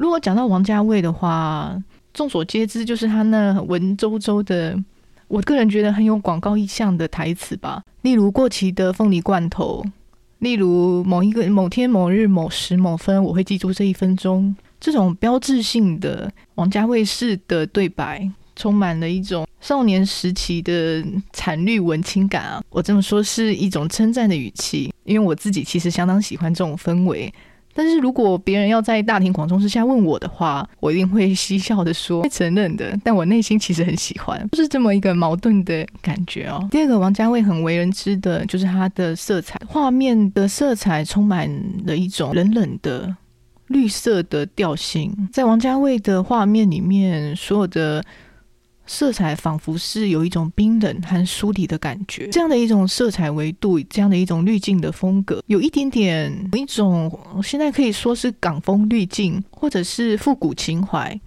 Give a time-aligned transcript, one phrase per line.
[0.00, 1.78] 如果讲到王家卫的话，
[2.14, 4.74] 众所皆知就是他那文绉绉的，
[5.28, 7.82] 我个人觉得很有广告意象的台词吧。
[8.00, 9.84] 例如过期的凤梨罐头，
[10.38, 14.56] 例如某一个某天某日某时某分，我会记住这一分钟。
[14.80, 18.26] 这种标志性的王家卫式的对白，
[18.56, 21.04] 充满了一种少年时期的
[21.34, 22.62] 惨绿文青感啊！
[22.70, 27.30] 我这么说是一种称赞的语气，因为我自己其实相当喜欢这种氛围。
[27.82, 32.94] 但是如果别人要在大庭广众之下问我的话，我一定会嬉笑的说， 承认的。
[33.02, 36.68] 但我内心其实很喜欢，就是这么一个矛盾的感觉哦。
[36.70, 41.50] 第二个，王家卫很为人知的就是他的色彩，画面的色彩充满
[41.86, 43.16] 了一种冷冷的。
[43.68, 48.04] 绿色的调性，在王家卫的画面里面，所有的
[48.92, 52.26] 色彩仿佛是有一种冰冷和疏离的感觉。
[52.30, 57.08] 这样的一种色彩维度，这样的一种滤镜的风格，有一点点一种
[57.40, 61.18] 现在可以说是港风滤镜，或者是复古情怀。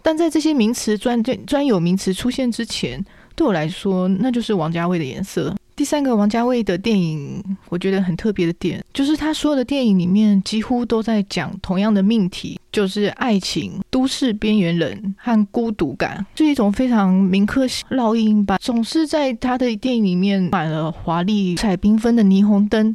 [0.00, 5.54] 但在这些名词专专有名词出现之前，对我来说，那就是王家卫的颜色。
[5.74, 18.58] 第三个王家卫的电影，我觉得很特别的点，就是他所有的电影里面几乎都在讲同样的命题，就是爱情、都市边缘人和孤独感，是一种非常铭刻烙印吧。
[18.58, 22.94] 总是在他的电影里面满了华丽、彩缤纷的霓虹灯、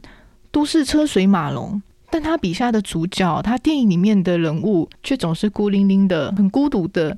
[0.51, 7.17] 都市车水马龙，但他笔下的主角，他电影里面的人物，却总是孤零零的、很孤独的，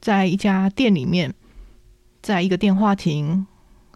[0.00, 1.34] 在一家店里面，
[2.22, 3.46] 在一个电话亭。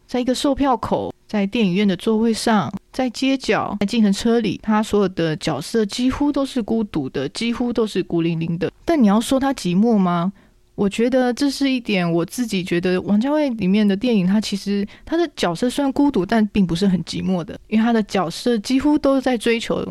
[0.06, 8.70] 在一个售票口，在电影院的座位上，在街角，在计程车里，他所有的角色几乎都是孤独的，几乎都是孤零零的。
[8.84, 10.30] 但你要说他寂寞吗？
[10.74, 19.84] 我觉得这是一点我自己觉得王家卫里面的电影，他其实他的角色虽然孤独，但并不是很寂寞的，因为他的角色几乎都是在追求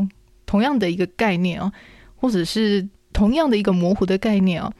[0.46, 1.72] 同样的一个概念哦，
[2.16, 4.72] 或者是同样的一个模糊的概念哦。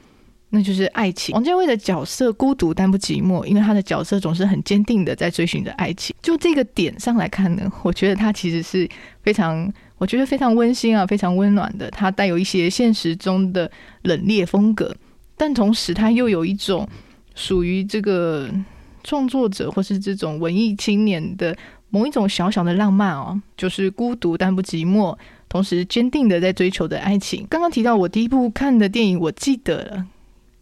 [0.54, 1.34] 那就是爱情。
[1.34, 6.14] 王家卫的角色孤独但不寂寞，因为他的角色总是很坚定的在追寻着爱情。
[6.22, 8.88] 就这个点上来看呢，我觉得他其实是
[9.22, 11.90] 非常，我觉得非常温馨啊，非常温暖的。
[11.90, 13.68] 他带有一些现实中的
[14.02, 14.94] 冷冽风格，
[15.36, 16.88] 但同时他又有一种
[17.34, 18.48] 属于这个
[19.02, 21.56] 创作者或是这种文艺青年的
[21.90, 25.16] 某一种小小的浪漫哦，就是孤独但不寂寞，
[25.48, 27.44] 同时坚定的在追求的爱情。
[27.50, 30.06] 刚刚提到我第一部看的电影，我记得了。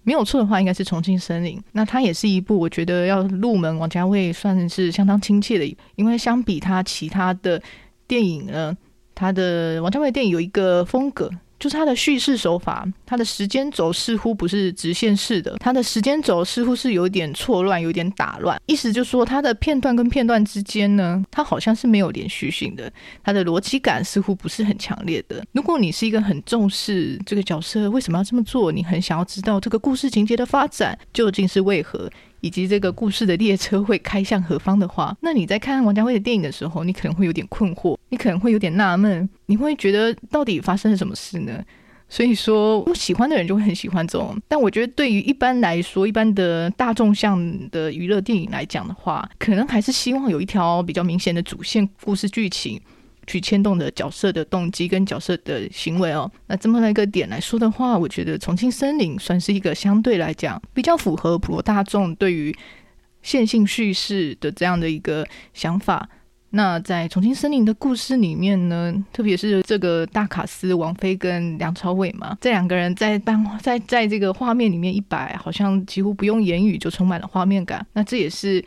[0.05, 1.59] 没有错的话，应该是《重庆森林》。
[1.73, 7.63] 那它也是一部我觉得要入门王家卫算是相当亲切的，因为相比他其他的
[8.07, 8.77] 电影呢，
[9.15, 11.31] 他的王家卫电影有一个风格。
[11.63, 18.61] 就是它的叙事手法，它的时间轴似乎不是直线式的，它的时间轴似乎是有点错乱，有点打乱。
[18.67, 22.93] 意思就是说，它的片段跟片段之间呢，它好像是没有连续性的，
[23.23, 25.45] 它的逻辑感似乎不是很强烈的。
[25.53, 32.11] 如果你是一个很重视这个角色为什么要这么做，你很想要知道这个故事情节的发展究竟是为何。
[32.43, 41.65] 以及这个故事的列车会开向何方的话，那你在看王家卫的电影的时候，你可能会有点困惑，你可能会有点纳闷，你会觉得到底发生了什么事呢？
[42.09, 52.79] 所以说，我喜欢的人就会很喜欢这种，但我觉得对于一般来说，一般的大众向的娱乐电影来讲的话，可能还是希望有一条比较明显的主线故事剧情。
[53.27, 62.55] 去牵动的角色的动机跟角色的行为哦，那这么一个点来说的话，我觉得《重庆森林》算是一个相对来讲比较符合普罗大众对于
[63.23, 66.09] 线性叙事的这样的一个想法。
[66.51, 77.87] 那在《重庆森林》的故事里面呢，特别是这个大卡司王菲跟梁朝伟嘛，这两个人在当在在这个画面里面一摆，好像几乎不用言语就充满了画面感。
[77.93, 78.65] 那这也是。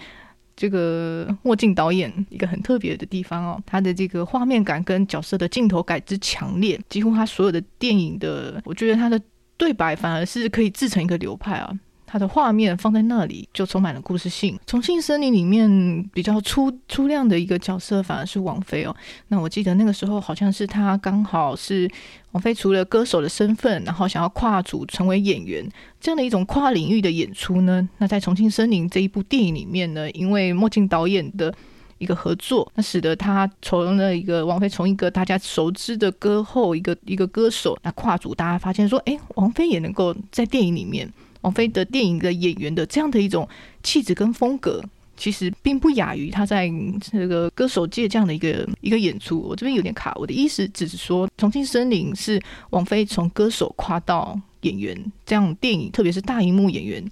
[0.56, 9.20] 这个墨镜导演一个很特别的地方哦，他的这个画面感跟角色的镜头感之强烈，几乎他所有的电影的，我觉得他的
[9.58, 11.78] 对白反而是可以制成一个流派啊。
[12.06, 14.58] 它的画面放在那里就充满了故事性。
[14.66, 18.96] 重庆森林里面比较出出亮的一个角色反而是王菲哦。
[19.30, 21.90] 那我记得那个时候好像是她刚好是
[22.32, 25.68] 王菲除了歌手的身份，然后想要跨组成为演员
[26.00, 27.88] 这样的一种跨领域的演出呢。
[27.98, 31.54] 那在重庆森林这一部电影里面呢，因为墨镜导演的
[31.98, 41.12] 一个合作，那使得他从了一个王菲从一个大家熟知的歌后一个一个歌手，那跨组大家发现说，哎，王菲也能够在电影里面。
[41.45, 43.47] 王菲的电影的演员的这样的一种
[43.83, 44.83] 气质跟风格，
[45.15, 46.68] 其实并不亚于她在
[47.00, 49.39] 这个歌手界这样的一个一个演出。
[49.39, 57.06] 我这边有点卡，我的意思只是说，《重庆森林》是王菲从歌手跨到演员这样电影，特别是大荧幕演员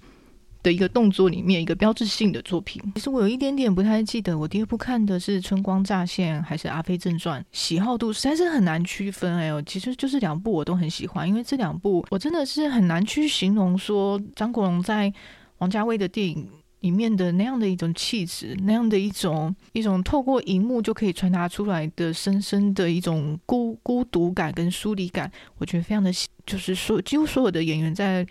[0.64, 2.82] 的一个动作里面一个标志性的作品。
[2.96, 9.36] 其实我有一点点不太记得，我第二部看的是《春光乍现》还是《阿飞正传》，喜好度实在是很难区分。
[9.36, 15.12] 哎呦，其实就是两部我都很喜欢，因为这两部我真的是很难去形容说张国荣在
[15.58, 16.48] 王家卫的电影
[16.80, 26.10] 里面的那样的一种气质，那样的一种一种透过荧幕就可以传达出来的深深的一种孤孤独感跟疏离感，我觉得非常的，
[26.46, 28.26] 就是说几乎所有的演员在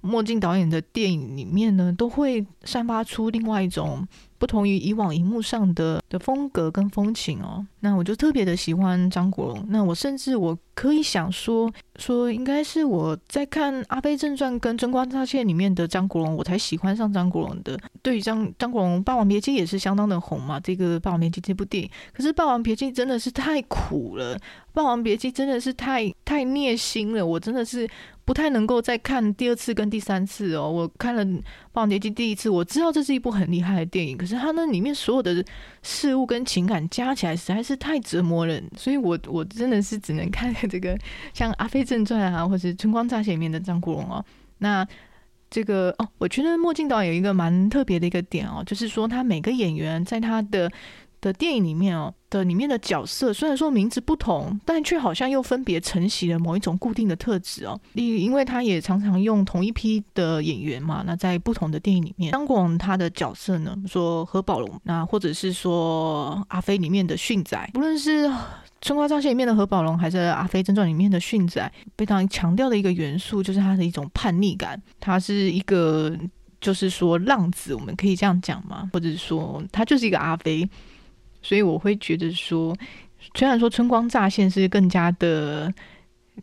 [0.00, 4.06] 墨镜导演的电影里面呢，都会散发出另外一种
[4.40, 7.64] 不同于以往荧幕上的的风格跟风情哦。
[7.80, 17.78] 那我就特别的喜欢张国荣，那我甚至我可以想说说，应该是我在看《阿飞正传》跟《春光乍现》里面的张国荣，我才喜欢上张国荣的。
[18.02, 24.36] 对于张张国荣，《霸王别姬》也是相当的红嘛，这个《霸王别姬》这部电影，可是《霸王别姬》真的是太苦了，
[24.72, 27.88] 《霸王别姬》真的是太太虐心了，我真的是
[28.24, 30.70] 不太能够再看第二次跟第三次哦。
[30.70, 31.24] 我看了
[31.72, 35.44] 《霸王别姬》第一次，我知道这是一部很厉害的电影，可是它那里面所有的
[35.82, 40.98] 事物跟情感加起来实在是太折磨人，所以我我真的是只能看这个
[41.32, 44.24] 像《阿飞正传》啊，或者《春光乍泄》里面的张国荣哦。
[44.58, 44.86] 那
[45.48, 50.70] 这个哦，我觉得墨镜岛有一个蛮特别的一个点哦，就是说他每个演员在他的
[51.20, 57.78] 的电影里面哦的里面的角色，虽然说名字不同，但却好像又分别承袭了某一种固定的特质哦。
[57.94, 68.26] 例如，因为他也常常用同一批的演员嘛，那在不同的电影里面，张国荣他的角色呢，说何宝龙，那或者是说阿飞里面的训仔，不论是
[68.80, 76.16] 《春光乍现》里面的何宝龙，还是《阿飞正传》里面的训仔，非常强调的一个元素就是他的一种叛逆感，他是一个
[76.60, 78.88] 就是说浪子，我们可以这样讲吗？
[78.92, 80.66] 或者是说他就是一个阿飞。
[81.42, 82.76] 所以我会觉得说，
[83.34, 85.72] 虽然说《春光乍现》是更加的、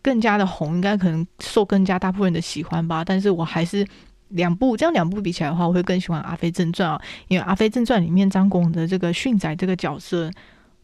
[0.02, 3.86] 更加的红，应该可能受更加大部分人的喜欢吧，但是我还是
[4.30, 10.32] 两部这样两部比起来的话，我会更喜欢《阿飞正传》啊，因为《阿飞正传》里面张国荣的这个迅仔这个角色。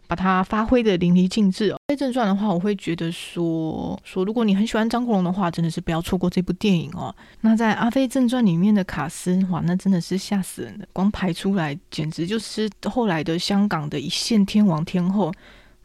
[0.08, 1.78] 把它发挥的淋漓尽致哦。
[1.88, 7.14] 在正传的话，我会觉得说说，如果你很喜欢张国荣的话，真的是不要错过这部电影哦。
[7.42, 15.32] 那在《阿飞正传》里面的卡斯，哇，那真的是吓死人的，光排出来简直就是后来的香港的一线天王天后。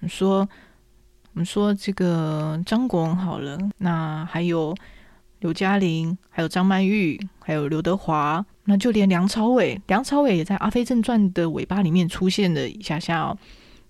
[0.00, 0.48] 你说，
[1.32, 4.74] 我们说这个张国荣好了，那还有
[5.40, 13.36] 刘嘉玲，还有张曼玉，还有刘德华，那就连梁朝伟，梁朝伟也在《阿飞正传》的尾巴里面出现了一下下哦。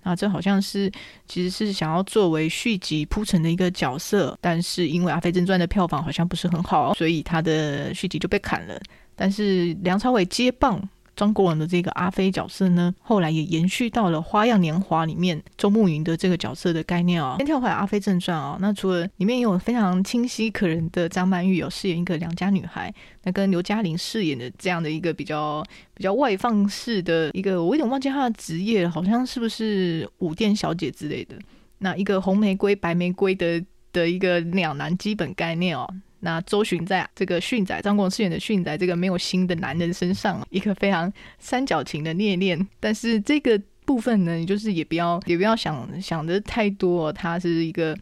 [0.03, 0.91] 啊，这好像是
[1.27, 8.81] 其实是想要作为续集铺陈的一个角色，但是因为《阿飞正传》的票房好像不是很好，所以他的续集就被砍了。
[9.15, 10.81] 但是梁朝伟接棒。
[11.19, 17.35] 张国荣的这个阿飞角色呢，后来也延续到了《花样年华》里面周慕云的这个角色的概念啊、哦。
[17.39, 22.95] 先跳回《阿飞正传》啊，那除了里面有非常清晰可人的张曼玉有饰演一个良家女孩，
[23.25, 31.35] 那跟刘嘉玲饰演的这样的一个比较比较外放式的一个，我有点忘记她的职业，好像是不是舞店小姐之类的。
[31.79, 33.61] 那一个红玫瑰白玫瑰的
[33.93, 35.93] 的一个两男基本概念哦。
[36.21, 42.67] 那周巡在这个训仔张国荣饰演的训仔这个没有心的男人身上，一个非常三角情的恋恋。
[42.81, 47.97] 但是这个部分呢，你就是也不要也不要想想的太多，他是一个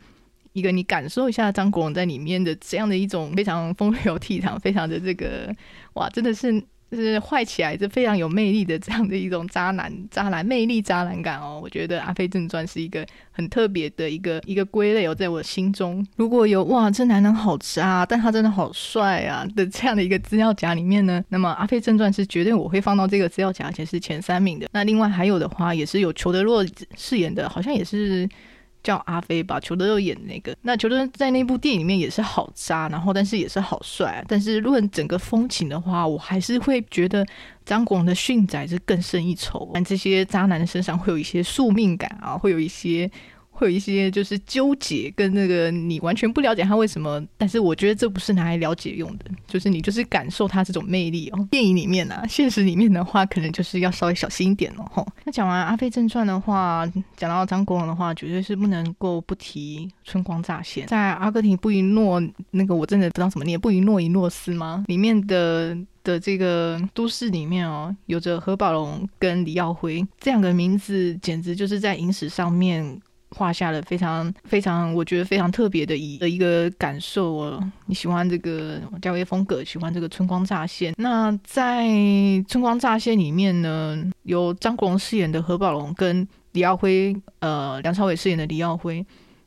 [0.52, 5.54] 一个你感受一下张国荣在里面的这样的一种非常风流倜傥，非常的这个
[5.94, 6.62] 哇，真的是。
[6.90, 11.60] 就是坏起来是非常有魅力的这样的一种渣男，渣男魅力，渣男感哦。
[11.62, 24.68] 我觉得《阿飞正传》是一个很特别的一个一个归类哦，在我心中，如果有哇，这男人好渣，但他真的好帅啊的这样的一个资料夹里面呢，那么《阿飞正传》是绝对我会放到这个资料夹，而且是前三名的。
[24.72, 26.64] 那另外还有的话，也是有裘德洛
[26.96, 28.28] 饰演的，好像也是。
[28.86, 30.56] 叫阿飞吧，裘德洛演那个。
[30.62, 34.24] 那裘德洛在那部电影里面也是好渣，然后但是也是好帅。
[34.28, 37.26] 但是论整个风情的话，我还是会觉得
[37.64, 39.68] 张国荣的训仔是更胜一筹。
[39.74, 43.10] 但这些渣男的身上会有一些宿命感啊，会有一些。
[43.56, 51.48] 会有一些就是纠结，跟那个你完全不了解他为什么，但是我觉得这不是拿来了解用的，就是你就是感受他这种魅力哦。
[51.50, 55.06] 电影里面啊，现实里面的话，可能就是要稍微小心一点了吼。
[55.24, 56.86] 那讲完《阿飞正传》的话，
[57.16, 60.84] 讲到张国荣的话，绝对是不能够不提《春光乍现》。
[60.88, 64.84] 在阿根廷布宜诺那个我真的不知道怎么念，布宜诺伊诺斯吗？
[64.88, 73.00] 里面的的这个都市里面哦，有着何宝龙跟李耀辉这两个名字，简直就是在影史上面。
[73.30, 77.72] 画下了非常非常，我觉得非常特别的一的一个感受哦。
[77.86, 80.94] 你喜欢这个家威风格，喜欢这个春光乍现。
[80.96, 81.86] 那在
[82.48, 89.04] 春光乍现里面呢，由张国荣饰演的何宝龙跟李耀辉，呃，梁朝伟饰演的李耀辉，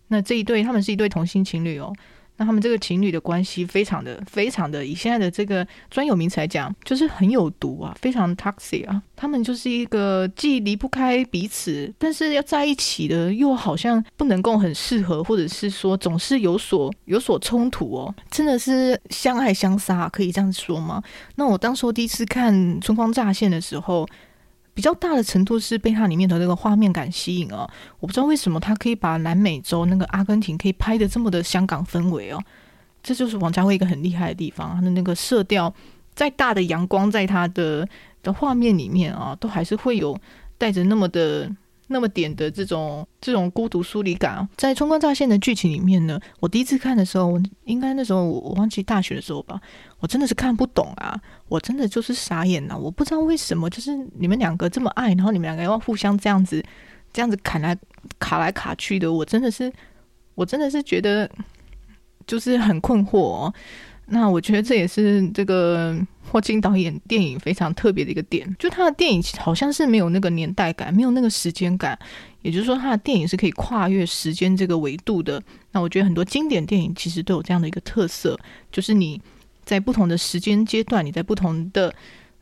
[0.09, 1.91] 那这一对他们是一对同性情侣哦。
[2.39, 9.03] 那他们这个情侣的关系非常的非常的，以现在的这个专有名词来讲，就是很有毒啊，非常 toxic 啊。
[9.17, 18.15] 他们就是一个既离不开彼此，但是要在一起的又好像不能够很适合，或者是说总是有所有所冲突哦。
[18.31, 21.03] 真的是相爱相杀，可以这样说吗？
[21.36, 24.08] 那我当时候第一次看《春光乍现》的时候。
[24.73, 32.41] 比较大的程度是被它里面的那个画面感吸引哦，我不知道为什么它可以把南美洲那个阿根廷可以拍的这么的香港氛围哦，
[33.03, 35.73] 这就是王家卫一个很厉害的地方，他的那个色调，
[36.13, 37.88] 再大的阳光在他的
[38.23, 40.17] 的画面里面啊，都还是会有
[40.57, 41.49] 带着那么的。
[41.91, 49.60] 那么点的这种这种孤独疏离感啊，在《春光乍现》的剧情里面呢，我第一次看的时候，我应该那时候我我忘记大学的时候吧，
[50.00, 56.63] 我真的是看不懂啊，我真的就是傻眼了，我不知道为什么，就是你们两个这么爱，然后你们两个要互相这样子
[57.12, 57.75] 这样子砍来
[58.19, 59.72] 卡来卡去的，我真的是
[60.36, 61.29] 我真的是觉得
[62.27, 63.53] 就是很困惑哦。
[64.12, 65.96] 那我觉得这也是这个
[66.31, 71.98] 霍金导演电影非常特别的一个点，就他的电影好像是没有那个年代感，没有那个时间感，
[72.41, 75.41] 也就是说他的电影是可以跨越时间这个维度的。
[75.71, 78.39] 那我觉得很多经典电影其实都有这样的一个特色，
[78.71, 79.21] 就是你
[79.63, 81.93] 在不同的时间阶段，你在不同的。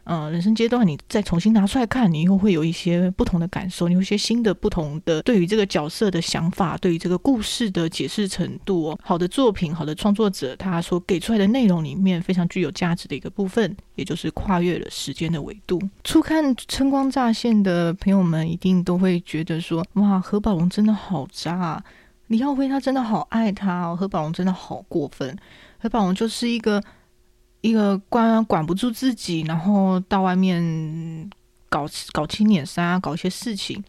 [0.09, 8.99] 嗯，人生阶段你再重新拿出来看，你又会有一些不同的感受，你有一些新的、不同的对于这个角色的想法，对于这个故事的解释程度哦。
[9.03, 15.77] 好的作品，好的创作者，他所给出来的内容里面非常具有价值的一个部分，也就是跨越了时间的维度。
[16.05, 21.83] 初看《春光乍现》的朋友们一定都会觉得说：哇，何宝荣真的好渣啊！
[22.27, 25.37] 李耀辉他真的好爱他哦，何宝荣真的好过分。
[25.79, 26.81] 何宝荣就是一个。
[27.67, 31.29] 一个管管不住自己，然后到外面
[31.67, 33.83] 搞搞青年杀，搞一些事情，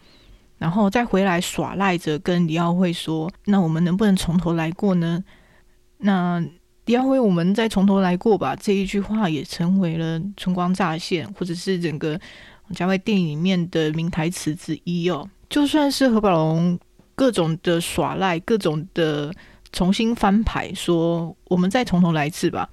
[0.58, 5.22] 然后再回来耍赖着跟李耀辉说：“那我们能不能从头来过呢？”
[5.98, 6.44] 那
[6.86, 8.56] 李耀辉，我们再从头来过吧。
[8.56, 12.18] 这一句话也成为了《春光乍现》或者是整个
[12.64, 15.30] 王家卫电影里面的名台词之一哦。
[15.48, 16.76] 就算是何宝龙
[17.14, 19.32] 各种的耍赖，各种的
[19.72, 22.68] 重新翻牌，说我们再从头来一次吧。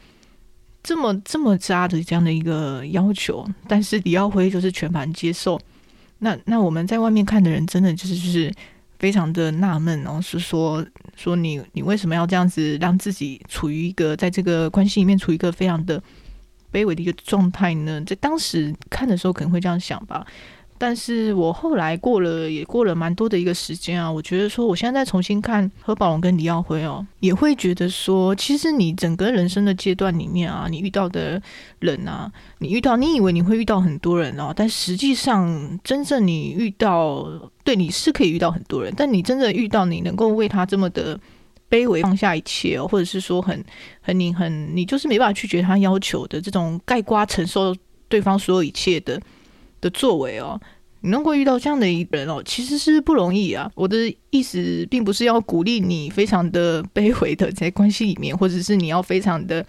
[0.85, 5.59] 这么这么渣的这样的一个要求，但是李耀辉就是全盘接受。
[6.19, 8.53] 那那我们在外面看的人，真的就是就是
[8.99, 15.99] 非常的纳闷，然后是说说你你为什么要这样子让自己处于一个在这个关系里面处于一个非常的
[16.71, 17.99] 卑微的一个状态呢？
[18.05, 20.23] 在当时看的时候，可能会这样想吧。
[20.77, 31.41] 但是我后来过了也过了蛮多的一个时间啊，我觉得说我现在再重新看何宝荣跟李耀辉哦，也会觉得说，其实你整个人生的阶段里面啊，你遇到的
[31.79, 32.29] 人啊，
[32.59, 37.25] 你遇到你以为你会遇到很多人哦，但实际上真正你遇到，
[37.63, 41.17] 对你是可以遇到很多人，但你真的遇到你能够为他这么的
[41.69, 43.63] 卑微放下一切哦，或者是说很
[44.01, 47.73] 很你很你就是没办法拒绝他要求的这种盖瓜承受
[48.09, 49.21] 对方所有一切的。
[49.85, 50.59] 的作为哦，
[51.01, 53.71] 你能够遇到这样的一人哦，其实是不容易啊。
[53.75, 59.63] 我的意思并不是要鼓励你非常的卑微的在关系里面，或者是你要非常的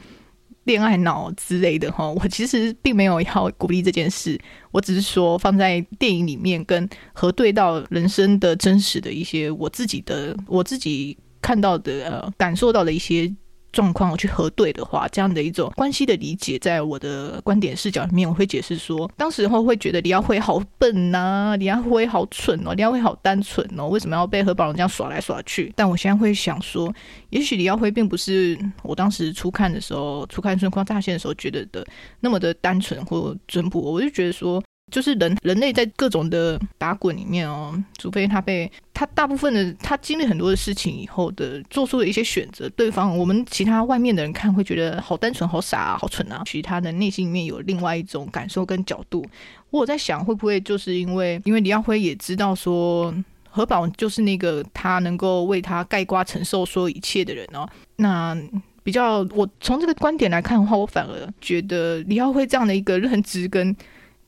[0.64, 2.10] 恋爱脑之类的哈。
[2.10, 13.30] 我其实并没有要鼓励这件事，我只是说放在电影里面跟核对到人生的真实的一些我自己的我自己看到的呃感受到的一些。
[13.76, 25.70] 状况我去核对的话，这样的一种关系的理解，在我的观点视角里面，我会解释说，当时候会觉得李耀辉好笨呐、啊，李耀辉好蠢哦，李耀辉好单纯哦，为什么要被何宝荣这样耍来耍去？
[25.76, 26.90] 但我现在会想说，
[27.28, 31.86] 也许李耀辉并不是我当时初看的时候，初看《春光乍现》的时候觉得的
[32.20, 34.62] 那么的单纯或淳朴，我就觉得说。
[34.92, 49.26] 就是人人类在各种的打滚里面哦，除非他被他大部分的他经历很多的事情以后的做出了一些选择，对方我们其他外面的人看会觉得好单纯、好傻啊、好蠢啊，其实他的内心里面有另外一种感受跟角度。
[49.70, 53.12] 我在想，会不会就是因为因为李耀辉也知道说
[53.50, 58.36] 何宝就是那个他能够为他盖瓜承受所有一切的人哦，那
[58.84, 63.76] 比较我从这个观点来看的话，我反而觉得李耀辉这样的一个认知跟。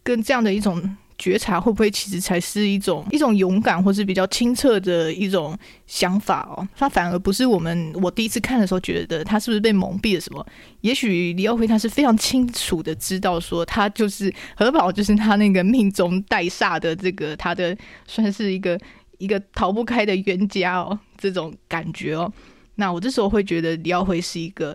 [0.03, 6.67] 跟这样的一种觉察，会不会其实才是一种一种勇敢，或是比较清澈的一种想法哦？
[6.77, 10.47] 他反而不是我们我第一次看的时候觉得他是不是被蒙蔽了什么？
[10.83, 17.77] 也许李耀辉他是非常清楚的知道说他就是何宝，就是他那个命中带煞的这个他的
[18.07, 18.79] 算是一个
[19.19, 22.33] 一个逃不开的冤家哦，这种感觉哦。
[22.77, 24.73] 那我这时候会觉得李耀辉是一个。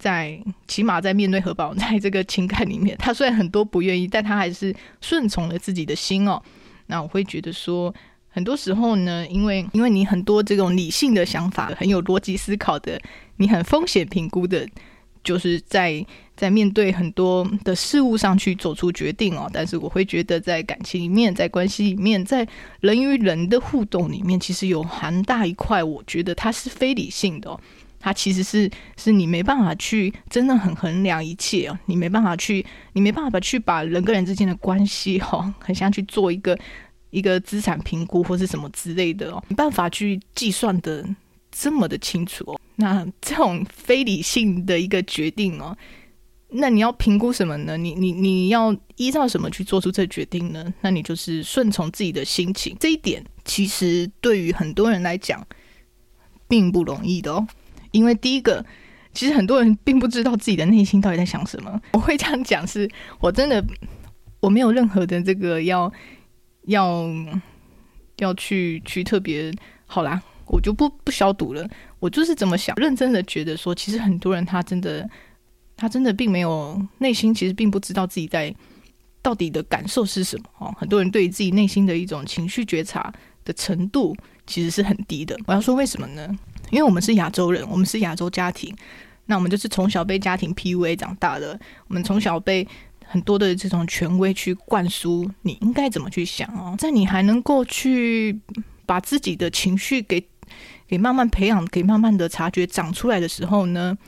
[0.00, 6.42] 在起码在面对何宝， 在这个情感里面，他虽然很多不愿意，但他还是顺从了自己的心哦。
[6.86, 7.94] 那我会觉得说，
[8.30, 12.98] 很多时候呢，因为因为你很多这种理性的想法，很有逻辑思考的，
[13.36, 14.66] 你很风险评估的，
[15.22, 16.04] 就是在
[16.34, 19.50] 在面对很多的事物上去做出决定哦。
[19.52, 22.48] 但是我会觉得，在感情里面，在关系里面，在
[22.80, 27.60] 人与人的互动里面，其实有很大一块，我觉得它是非理性的。
[28.00, 36.58] 它其实是是你没办法去真的很衡量一切哦，你没办法去，你没办法去把人跟人之间的关系哈，很像去做一个。
[37.12, 41.04] 一个资产评估或是什么之类的哦，没办法去计算的
[41.50, 42.60] 这么的清楚哦。
[42.76, 45.76] 那这种非理性的一个决定哦，
[46.50, 47.76] 那你要评估什么呢？
[47.76, 50.72] 你你你要依照什么去做出这决定呢？
[50.82, 52.76] 那你就是顺从自己的心情。
[52.78, 55.44] 这一点其实对于很多人来讲
[56.46, 57.44] 并不容易的哦，
[57.92, 58.64] 因为第一个，
[59.12, 61.80] 其实很多人并不知道自己的内心到底在想什么。
[61.94, 63.64] 我会这样讲，是我真的
[64.40, 65.92] 我没有任何的这个要。
[66.64, 67.08] 要
[68.18, 69.50] 要去去特别
[69.86, 71.66] 好啦，我就不不消毒了。
[71.98, 75.08] 我就是这么想，认真的觉得说，其实很多人他真的
[75.74, 78.54] 他真的并没有内心，其实并不知道自己在
[79.22, 80.72] 到底的感受是什么哦。
[80.76, 83.10] 很多人对于自己内心的一种情绪觉察
[83.42, 84.14] 的程度
[84.46, 85.34] 其实是很低的。
[85.46, 86.28] 我要说为什么呢？
[86.70, 88.74] 因为我们是亚洲人，我们是亚洲家庭，
[89.26, 91.58] 那我们就是从小被家庭 PUA 长大的，
[91.88, 92.66] 我们从小被。
[93.12, 98.38] 很多的这种权威去灌输你应该怎么去想哦，在你还能够去
[98.86, 100.24] 把自己的情绪给
[100.86, 103.98] 给慢慢培养，给慢慢的察觉长出来的时候呢，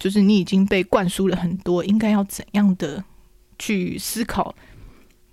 [0.00, 3.04] 就是你已经被灌输了很多应该要怎样的
[3.56, 4.52] 去思考，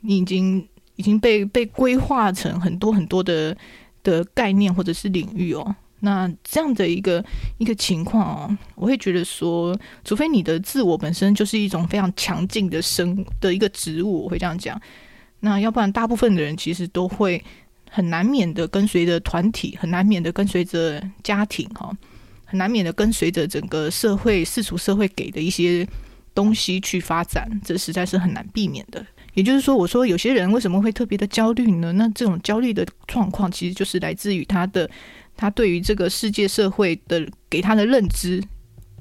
[0.01, 3.57] 你已经已经被被规划成很多很多的
[4.03, 5.75] 的概念或者是领域哦。
[5.99, 7.23] 那这样的一个
[7.57, 14.79] 一个情况哦，我会觉得说，除非你的自我本身就是一种非常强劲的生的一个植物，我会这样讲。
[15.39, 17.43] 那要不然，大部分的人其实都会
[17.89, 21.91] 很难免的跟随着团体，很难免的跟随着家庭，哈，
[22.45, 25.87] 很难免的跟随着整个社会世俗社会给的一些
[26.35, 29.03] 东西去发展，这实在是很难避免的。
[29.33, 31.91] 也就是说，我说有些人为什么会特别的焦虑呢？
[31.93, 34.87] 那这种焦虑的状况，其实就是来自于他的。
[35.37, 38.43] 他对于这个世界社会的给他的认知，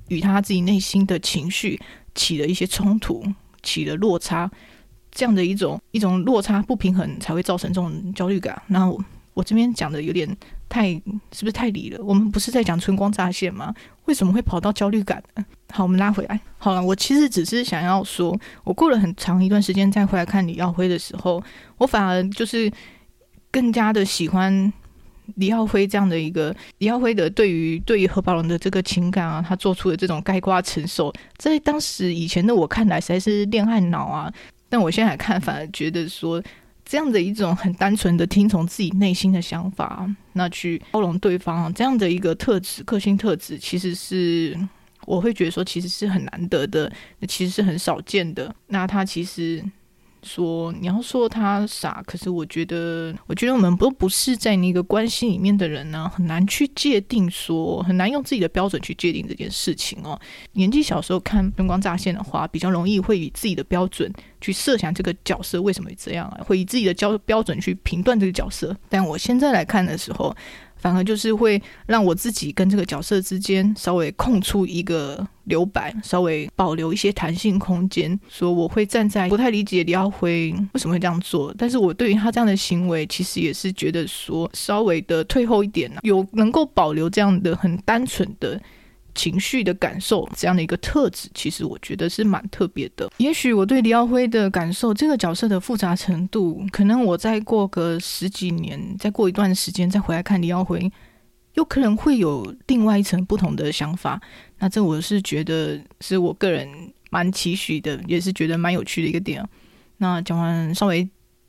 [0.09, 1.81] 与他自己内心的情绪
[2.14, 3.25] 起了一些冲突，
[3.62, 4.49] 起了落差，
[5.10, 8.63] 这样的一种一种落差不平衡，才会造成这种焦虑感。
[8.69, 9.02] 那我
[9.34, 10.28] 我这边讲的有点
[10.69, 10.91] 太
[11.32, 12.04] 是不是太离了？
[12.04, 13.75] 我们不是在讲春光乍现吗？
[14.04, 15.45] 为什么会跑到焦虑感呢？
[15.73, 16.39] 好，我们拉回来。
[16.58, 21.43] 好了，我其实只是想要说，我过了很长一段时间再回来看李耀辉的时候，
[21.78, 22.71] 我反而就是
[23.50, 24.73] 更加的喜欢。
[25.34, 34.32] 李耀辉这样的一个李耀辉的对于对于何宝荣的这个情感啊，他做出的这种概括承受，在当时以前的我看来实在是恋爱脑啊。
[34.69, 36.43] 但我现在看，反而觉得说
[36.84, 44.58] 这样的一种很单纯的听从自己内心的想法，那去包容对方这样的一个特质、个性特质，其实是
[45.04, 46.91] 我会觉得说，其实是很难得的，
[47.28, 48.54] 其实是很少见的。
[48.69, 49.65] 那他其实。
[50.26, 60.21] 说你要说他傻，可是我觉得，我觉得我们不不是在那个关系里面的人呢、很难去界定说，很难用自己的标准去界定这件事情哦。
[60.52, 68.76] 年纪小时候看《春光乍现》的话，比较容易会以自己的标准去设想这个角色为什么会这样啊，会以自己的标标准去评断这个角色。
[68.89, 70.36] 但我现在来看的时候。
[70.78, 78.19] 反而就是会让我自己跟这个角色之间稍微空出一个留白，稍微保留一些弹性空间。
[78.28, 88.61] 说我会站在不太理解李耀辉为什么会这样做，但是我对于他这样的行为，其实也是觉得说稍微的退后一点，有能够保留这样的很单纯的。
[89.19, 93.11] 情绪的感受这样的一个特质，其实我觉得是蛮特别的。
[93.17, 100.93] 也许我对李耀辉的感受，这个角色的复杂程度，可能我再过个十几年，再过一段时间再回来看李耀辉，
[101.56, 104.19] 有可能会有另外一层不同的想法。
[104.60, 106.66] 那这我是觉得是我个人
[107.10, 109.47] 蛮期许的，也是觉得蛮有趣的一个点。
[109.99, 111.06] 那讲完稍微。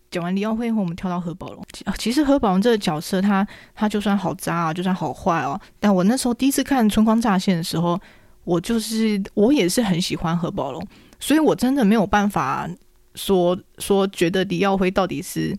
[0.09, 1.61] 讲完李耀辉后，我们跳到何宝龙。
[1.97, 5.59] 其实何宝龙这个角色，他他就算好渣啊，就算好坏哦。
[5.81, 7.99] 但我那时候第一次看《春光乍现》的时候，
[8.45, 10.81] 我就是我也是很喜欢何宝龙，
[11.19, 12.69] 所以我真的没有办法
[13.15, 15.53] 说说觉得李耀辉到底是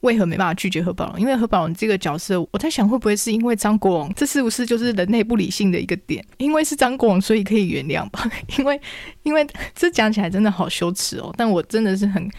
[0.00, 6.24] 为何没办法拒绝何宝荣，因为何宝荣这个角色，我在想会不会是因为张国荣，这是不是就是人类不理性的一个点？
[6.38, 8.30] 因为是张国荣，所以可以原谅吧？
[8.58, 8.80] 因为
[9.22, 12.30] 因为这讲起来真的好羞耻哦，但我真的是很。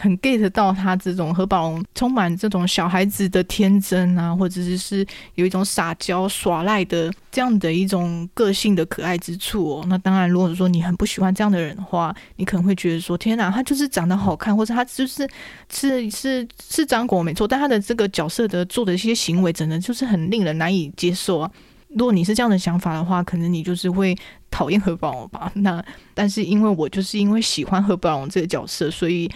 [0.00, 9.84] 很 get 到他这种何宝荣充满这种小孩子的天真啊，或者是是有一种撒娇耍赖的这样的一种个性的可爱之处哦。
[9.88, 15.28] 那当然，如果说你很不喜欢这样的人的话，你可能会觉得说：天哪，他就是长得好看，或者他就是
[15.70, 21.50] 是是是张国没错，但他的这个角色的做的一些行为，真的就是很令人难以接受啊。
[21.90, 24.16] 如果你是这样的想法的话，可能你就是会
[24.48, 25.50] 讨厌何宝荣吧。
[25.56, 25.84] 那
[26.14, 29.28] 但是因为我就是因为喜欢何宝荣这个角色，所以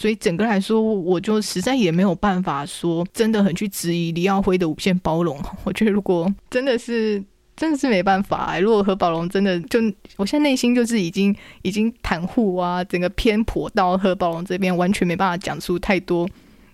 [0.00, 5.38] 所以整个来说，我就实在也没有办法说真的很去质疑李耀辉的无限包容。
[5.62, 7.22] 我觉得如果真的是
[7.54, 9.78] 真的是没办法，如果何宝龙真的就
[10.16, 16.26] 我现在内心就是已经已经袒护啊，整个偏颇到何宝龙这边，完全没办法讲出太多。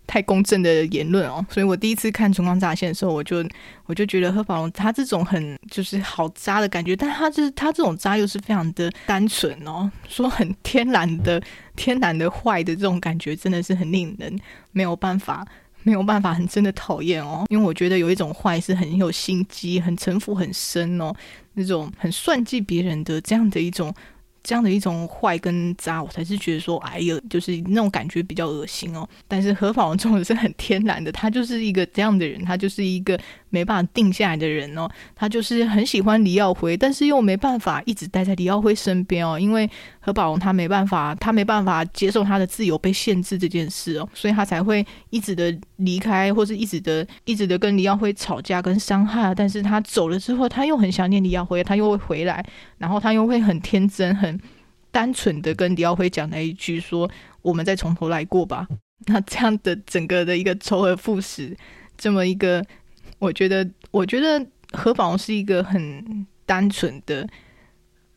[0.07, 3.45] 太公正的言论哦，所以我第一次看《春光乍现》的时候，我就
[3.87, 11.43] 我就觉得何宝荣他这种很就是好渣的感觉，但他就是他这种渣又是非常的单纯哦，说很天然的
[11.75, 14.39] 天然的坏的这种感觉，真的是很令人
[14.73, 15.47] 没有办法
[15.83, 21.13] 没有办法很真的讨厌哦，因为我觉得有一种坏是很有心机、很城府很深哦，
[21.55, 23.95] 那种很算计别人的这样的一种。
[24.47, 29.05] 这样的一种坏跟渣，我才是觉得说，哎呀，就是那种感觉比较恶心哦。
[29.27, 33.19] 但是何宝荣这种是很天然的，他就是一个这样的人，他就是一个
[33.57, 34.87] 没办法定下来的人哦。
[35.15, 39.69] 他就是很喜欢李耀辉，但是又没办法一直待在李耀辉身边哦，因为
[40.01, 49.35] 何宝荣他没办法，他没办法接受他的自由被限制这件事哦，所以他才会一直的离开，或是一直的一直的跟李耀辉吵架跟伤害。
[49.35, 52.45] 但是他走了之后，他又很想念李耀辉，他又会回来，
[52.79, 54.39] 然后他又会很天真很。
[54.93, 57.11] 单纯的跟李耀辉讲了一句说
[57.43, 58.67] ：“我们再从头来过吧。”
[59.09, 61.55] 那这样的整个的一个周而复始，
[61.99, 62.65] 这么一个，
[63.19, 67.27] 我觉得，我觉得何宝是一个很单纯的、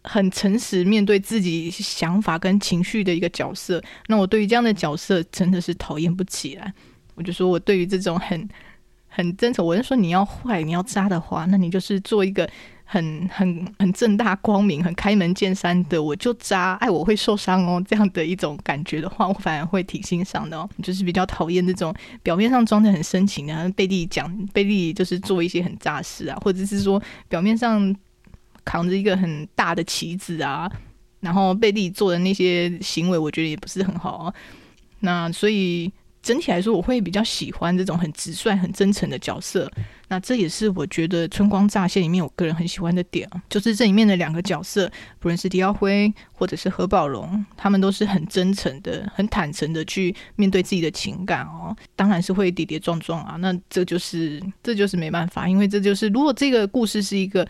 [0.04, 3.82] 很诚实面对自己想法跟情绪的一个角色。
[4.08, 6.74] 那我对于这样的角色真的是讨厌不起来。
[7.16, 8.48] 我就说我对于这种很
[9.08, 12.50] 很真诚，我就说你要坏、你要渣的话，那你就是做一个。
[12.92, 20.68] 很很很正大光明、很开门见山的，我就扎，爱我会受伤哦，这样的一种感觉的话，我反而会挺欣赏的哦。
[20.82, 27.96] 就是比较讨厌这种表面上装的很深情啊，背地讲背地就是做一些很渣事啊，或者是说表面上
[28.66, 30.68] 扛着一个很大的旗子啊，
[31.20, 34.34] 然后背地做的那些行为，我觉得也不是很好啊。
[35.02, 35.92] 那所以。
[36.22, 39.72] 整体来说，我会比较喜欢这种很直率、很真诚的角色。
[40.10, 51.76] 那这也是我觉得《春光乍泄》里面我个人很喜欢的点，就是这里面的两个角色，不论是李耀辉或者是何宝荣，他们都是很真诚的、很坦诚的去面对自己的情感哦。
[51.96, 57.48] 当然是会跌跌撞撞啊，那这就是这就是没办法，因为这就是如果这个故事是一个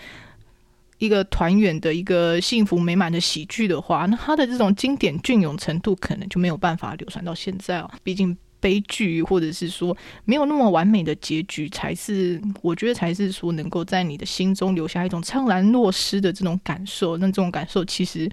[0.97, 7.89] 一个团圆的一个幸福美满的喜剧的话，那它的这种经典隽永程度可能就没有办法流传到现在哦。
[8.03, 8.37] 毕竟。
[8.59, 9.95] 悲剧，或者是说
[10.25, 17.17] 没有那么完美的结局，才是我觉得才是说能够在你的心中留下一种怅然若失的这种感受。
[17.17, 18.29] 那这种感受其实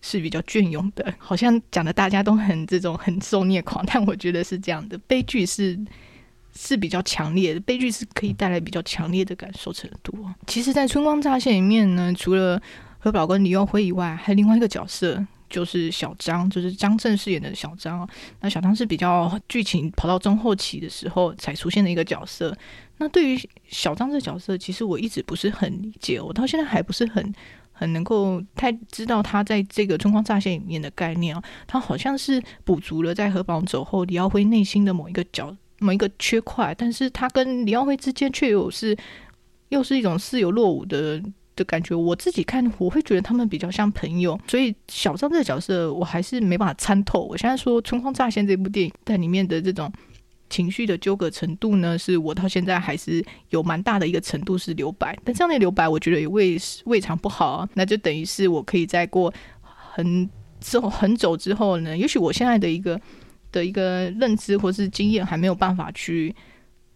[0.00, 4.98] 是比较隽永的，好像讲的大家都很这种很受虐狂，但我觉得是这样的。
[5.06, 5.78] 悲剧是
[6.54, 10.12] 是比较强烈的，悲剧是可以带来比较强烈的感受程度。
[10.46, 12.60] 其实，在《春光乍泄》里面呢，除了
[12.98, 15.26] 何宝跟李耀辉以外，还有另外一个角色。
[15.52, 18.08] 就是小张，就是张震饰演的小张。
[18.40, 22.56] 那小张是比较剧情跑到中后期的时候才出现的一个角色。
[22.96, 23.38] 那对于
[23.68, 27.34] 小张这个角色，其实我一直不是很理解，我到现在还不是很
[27.70, 31.42] 很能够太知道他在这个《春光乍泄》里面的概念啊。
[31.66, 38.96] 他好像是补足了在何宝走后李耀辉内心的某一个角、某一个缺块，但是他跟李耀辉之间却有是
[39.68, 41.22] 又是一种似有若无的。
[41.64, 47.24] 感觉，我自己看我会觉得他们比较像朋友，所以小张这个角色我还是没办法参透。
[47.24, 49.92] 我现在说《春光乍现》这部电影在里面的这种
[50.50, 57.68] 情绪的纠葛程度呢，是我到现在还是有蛮大的一个程度是留白，但这样的留白我觉得也未未尝不好啊。
[57.74, 60.28] 那就等于是我可以在过很
[60.60, 63.00] 之后很久之后呢，也许我现在的一个
[63.50, 66.34] 的一个认知或是经验还没有办法去。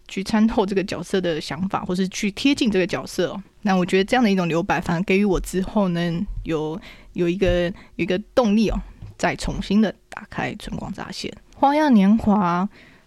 [0.09, 3.43] 去参透这个角色的想法，或是去贴近这个角色哦。
[3.63, 6.81] 那我觉得这样的一种留白，反而给予我之后呢，有
[7.15, 7.65] 有一个
[7.97, 8.81] 有一个动力哦，
[9.19, 11.29] 再重新的打开《春光乍泄》。
[11.59, 12.65] 《花样年华》，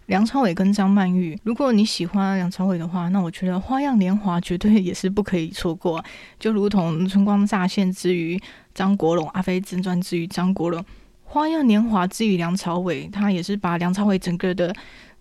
[0.08, 1.40] 梁朝伟跟张曼玉。
[1.44, 6.04] 如果你喜欢梁朝伟的话，那我觉得《花样年华》绝对也是不可以错过。
[6.38, 8.38] 就如同《春光乍泄》之于
[8.76, 10.82] 张国荣，《阿飞正传》之于张国荣，
[11.24, 14.76] 《花样年华》之于梁朝伟，他也是把梁朝伟整个的。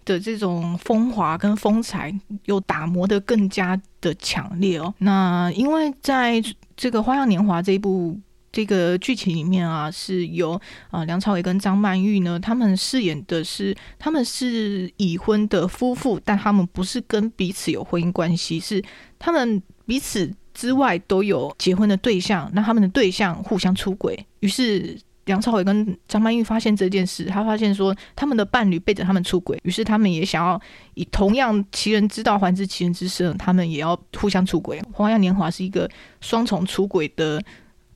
[0.09, 2.13] 的这种风华跟风采
[2.47, 4.93] 又打磨得更加的强烈哦。
[4.99, 6.43] 那因为在
[6.75, 8.19] 这个《花样年华》这一部
[8.51, 10.59] 这个剧情里面啊，是由
[10.91, 18.83] 啊、梁朝伟跟张曼玉呢，他们饰演的是他们是已婚的夫妇，但他们不是跟彼此有婚姻关系，是
[19.19, 24.99] 他们彼此之外都有结婚的对象，那他们的对象互相出轨，于是。
[25.29, 30.59] 梁朝伟跟张曼玉发现这件事，他发现说他们的伴侣背着他们出轨，于是他们也想要
[30.95, 34.81] 以同样其人之道还治其人之身，他们也要互相出轨。
[34.91, 35.89] 《花样年华》是一个
[36.23, 37.41] 双重出轨的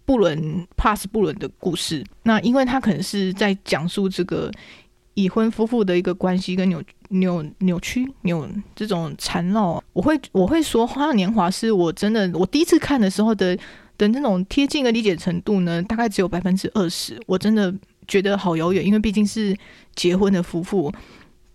[0.05, 2.05] 不伦 pass 不伦的故事。
[2.25, 4.53] 那因为他可能是在讲述这个
[5.15, 13.59] 已婚夫妇的一个关系跟扭扭扭曲扭这种缠绕，我会我会说《花样年华》是我真的我第一次看的时候的。
[14.11, 17.21] 的那种贴近的理解程度呢，大概只有百分之二十。
[17.27, 17.73] 我真的
[18.09, 19.57] 觉得好遥远，因为毕竟是
[19.95, 20.93] 结婚的夫妇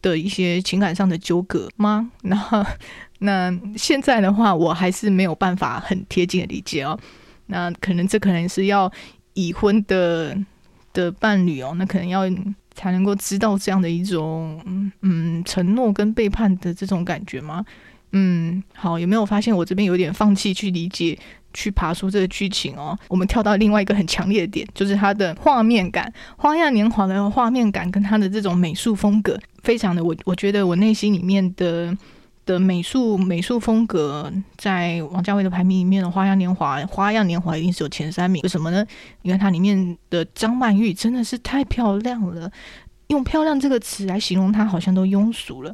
[0.01, 2.11] 的一些情感上的纠葛吗？
[2.23, 2.67] 那
[3.19, 6.97] 那现在的话，我还是没有办法很贴近的理解哦。
[7.47, 8.91] 那可能这可能是要
[9.33, 10.37] 已婚的
[10.93, 12.23] 的伴侣哦，那可能要
[12.75, 17.65] 才能够知道这样的一种嗯承诺跟背叛的这种感觉吗？
[18.17, 21.17] 嗯，好，有没有发现我这边有点放弃去理解？
[21.53, 26.05] 去爬出这个剧情哦，我们跳到另外一个很强烈的点，就是它的画面感，
[26.41, 31.97] 《花样年华》的画面感跟它的这种美术风格，非常的我我觉得我内心里面的
[32.45, 38.39] 的美术美术风格，在王家卫的排名里面的《花样年华》，《花样年华》一定是有前三名。
[38.43, 38.85] 为什么呢？
[39.23, 42.51] 因为它里面的张曼玉真的是太漂亮了，
[43.07, 45.73] 用“漂亮”这个词来形容她，好像都庸俗了，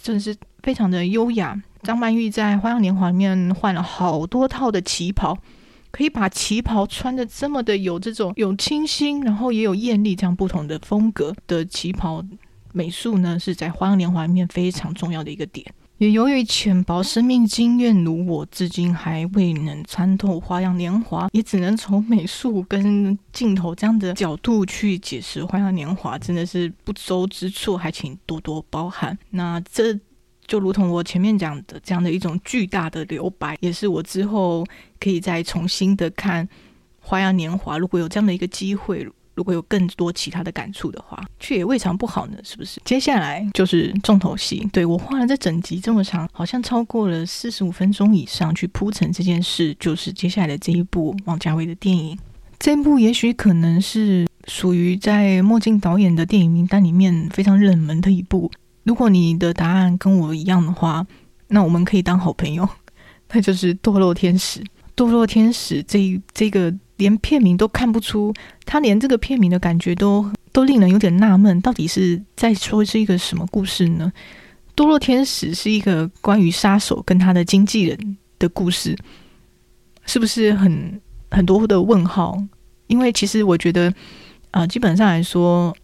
[0.00, 1.60] 真的是非常的优雅。
[1.86, 5.38] 张曼玉在《花样年华》里面换了好多套的旗袍，
[5.92, 12.24] 可以把旗袍穿得这么的有这种有清新，然后也有艳丽这样不同的风格的旗袍
[12.72, 15.64] 美术呢，是在《花样年华》里面非常重要的一个点。
[15.98, 29.16] 也由于浅薄生命经验如我，至今还未能参透《花样年华》，也只能从美术跟镜头这样的角度去解释《花样年华》，真的是不周之处，还请多多包涵。
[29.30, 29.96] 那这。
[30.46, 34.64] 就如同我前面讲的这样的一种巨大的留白，也是我之后
[35.00, 36.46] 可以再重新的看
[37.00, 37.76] 《花样年华》。
[37.78, 42.80] 如果有这样的一个机会，如果有更多其他的感触的话，却也未尝不好呢，是不是？
[42.84, 44.66] 接下来就是重头戏。
[44.72, 52.18] 对，我花了这整集这么长，好像超过了四十五分钟以上去铺陈这件事，就是接下来的这一部王家卫的电影。
[52.58, 58.50] 这一部也许可能是属于在墨镜导演的电影名单里面非常冷门的一部。
[58.86, 61.04] 如果你的答案跟我一样的话，
[61.48, 62.68] 那我们可以当好朋友。
[63.32, 64.60] 那就是《堕落天使》。
[64.94, 68.32] 《堕落天使》这这个连片名都看不出，
[68.64, 74.12] 他连这个片名的感觉都都令人有点纳闷，到底是在说是一个什么故事呢？
[74.80, 78.96] 《堕落天使》是一个关于杀手跟他的经纪人的故事，
[80.06, 81.00] 是不是很
[81.32, 82.40] 很多的问号？
[82.86, 83.92] 因为其实我觉得，
[84.52, 85.76] 啊、基本上来说。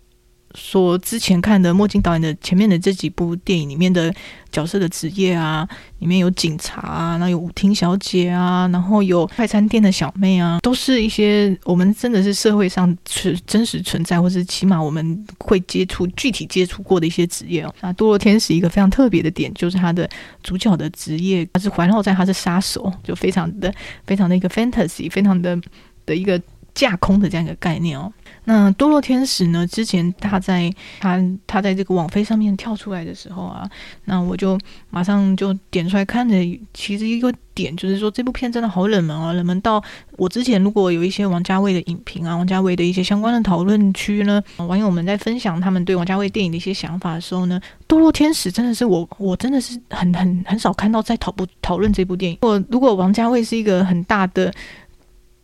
[0.54, 4.12] 说之前看的墨镜导演的前面的这几部电影里面的
[4.50, 5.66] 角色的职业啊，
[6.00, 17.74] 里面有警察啊，然后有舞厅小姐啊，然后有快餐店的小妹啊，都是一些我们真的是社会上是真实存在，或是起码我们会接触具体接触过的一些职业哦。
[17.80, 20.08] 那《堕落天使》一个非常特别的点就是他的
[20.42, 23.72] 主角的职业，他是环绕在他是杀手，就非常的
[24.06, 25.58] 非常的一个 fantasy，非常的
[26.04, 26.40] 的一个
[26.74, 28.12] 架空的这样一个概念哦。
[28.44, 29.64] 那堕落天使呢？
[29.66, 33.70] 之前他在他他在这个网飞上面跳出来的时候啊，
[34.06, 34.58] 那我就
[34.90, 36.60] 马上就点出来看的。
[36.74, 39.80] 其实一个点就是说，这部片真的好冷门啊，冷门到
[40.16, 52.38] 我之前如果有一些王家卫的影评啊，王家卫的一些相关的讨论区呢，网友们在分享他们对王家卫电影的一些想法的时候呢，堕落天使真的是我我真的是很很很少看到在讨不讨论这部电影。
[52.42, 54.52] 如果如果王家卫是一个很大的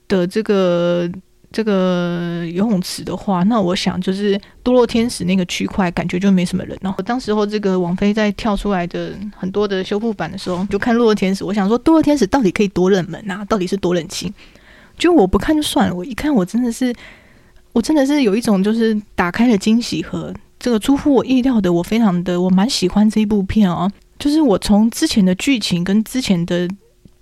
[0.08, 1.08] 的这个。
[1.50, 6.78] 这个游泳池的话，那我想就是堕落天使那个区块，感觉就没什么人。
[6.82, 13.42] 然后当时候这个王菲在跳出来的很多的修复版的时候，就看堕落天使，我想说堕落天使到底可以多冷门啊？
[13.46, 14.32] 到底是多冷清？
[14.98, 16.94] 就我不看就算了，我一看我真的是，
[17.72, 23.90] 我真的是有一种就是打开了惊喜盒，这个出乎我意料的，我非常的我蛮喜欢这一部片哦。
[24.18, 26.68] 就是我从之前的剧情跟之前的。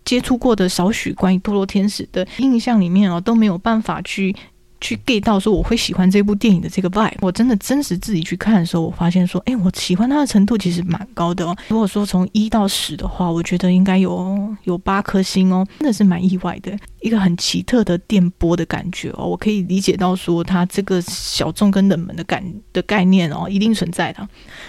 [0.07, 4.35] 接触过的少许关于堕落天使的印象里面哦，都没有办法去
[4.81, 7.17] 去 get 到说我会喜欢这部电影的这个 vibe。
[7.21, 11.57] 我真的真实自己去看的时候，我发现说，哎，我喜欢它的程度其实蛮高的哦。
[11.69, 19.27] 如果说从一到十的话，我觉得应该有有八颗星哦，真的是蛮意外的，一个很奇特的电波的感觉哦。
[19.27, 24.29] 我可以理解到说，它这个小众跟冷门的感的概念哦，一定存在的。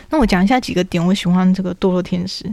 [0.09, 2.43] 那我讲一下几个点，我喜欢这个堕落天使。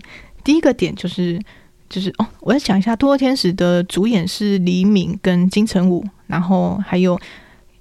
[0.43, 1.41] 第一个点就是。
[1.89, 7.19] 就是哦，我要讲一下《堕落天使》的主演是黎明跟金城武，然后还有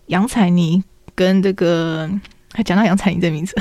[0.08, 0.84] 杨采妮
[1.16, 2.08] 跟这个，
[2.54, 3.56] 还讲到杨采妮的名字，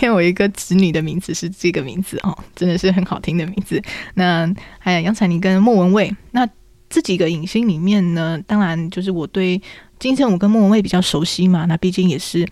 [0.00, 3.82] 因为我一个侄女的名字是这个名字哦，真的是很好听的名字。
[4.14, 6.48] 那还有杨采妮跟莫文蔚，那
[6.88, 9.60] 这几个影星里面呢，当然就是我对
[9.98, 12.46] 金城武跟莫文蔚比较熟悉嘛，那毕竟也是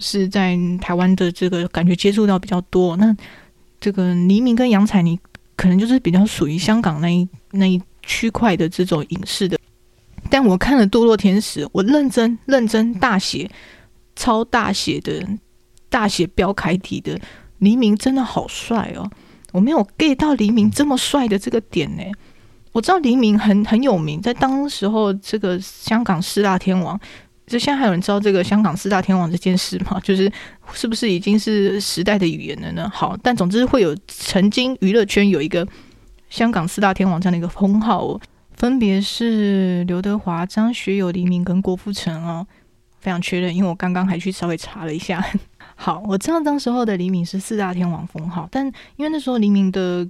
[0.00, 2.96] 是在台湾的这个感觉接触到比较多。
[2.96, 3.14] 那
[3.80, 5.20] 这个黎明跟杨采妮。
[5.58, 9.58] 可能就是比较属于香港那一那一区块的这种影视的，
[10.30, 13.50] 但我看了《堕落天使》，我认真认真大写、
[14.14, 15.26] 超大写的
[15.88, 17.20] 大写标楷体的
[17.58, 19.10] 黎明真的好帅哦！
[19.50, 22.04] 我没有 get 到黎明这么帅的这个点呢。
[22.70, 26.98] 我知道黎明很很有名，在当时候这个香港四大天王。
[27.48, 29.98] 就现在还有人知道这个香港四大天王这件事吗？
[30.04, 30.30] 就是
[30.72, 32.90] 是不是已经是时代的语言了呢？
[32.94, 35.66] 好，但总之会有曾经娱乐圈有一个
[36.28, 38.20] 香港四大天王这样的一个封号哦，
[38.54, 42.46] 分别是刘德华、张学友、黎明跟郭富城哦。
[43.00, 45.24] 非常确认，因为我刚刚还去稍微查了一下。
[45.76, 50.06] 好，我知道当时候的黎明是四大天王封号，但因为那时候黎明的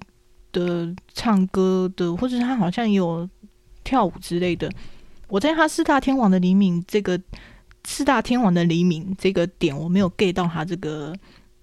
[0.53, 3.29] 的唱歌的，或者他好像也有
[3.85, 4.70] 跳舞之类的。
[5.28, 7.20] 我在他四大天王的黎明这个
[7.84, 11.14] 四大天王的黎明这个点，我没有 get 到他这个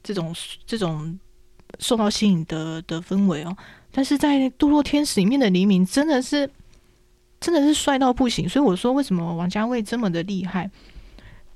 [0.03, 0.33] 这种
[0.65, 1.19] 这种
[1.79, 3.55] 受到吸引的的氛围哦。
[3.91, 6.49] 但是在《堕落天使》里面的黎明真的是
[7.39, 10.69] 真的是帅到不行，所以我说为什么王家卫这么的厉害？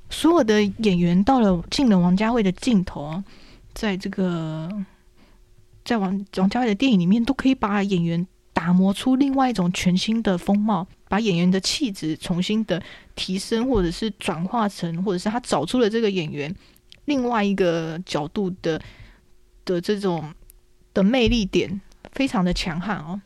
[0.09, 3.23] 所有的演员到了进了王家卫的镜头，
[3.73, 4.67] 在这个
[5.85, 10.87] 在王王家卫的电影里面，都可以把演员打磨出另外一种全新的风貌。
[11.09, 12.81] 把演员的气质重新的
[13.15, 16.55] 提升，或者是转化成，或者是他找出了这个演员
[17.05, 18.79] 另外一个角度的
[19.65, 20.33] 的这种
[20.93, 21.81] 的魅力点，
[22.13, 23.19] 非常的强悍哦。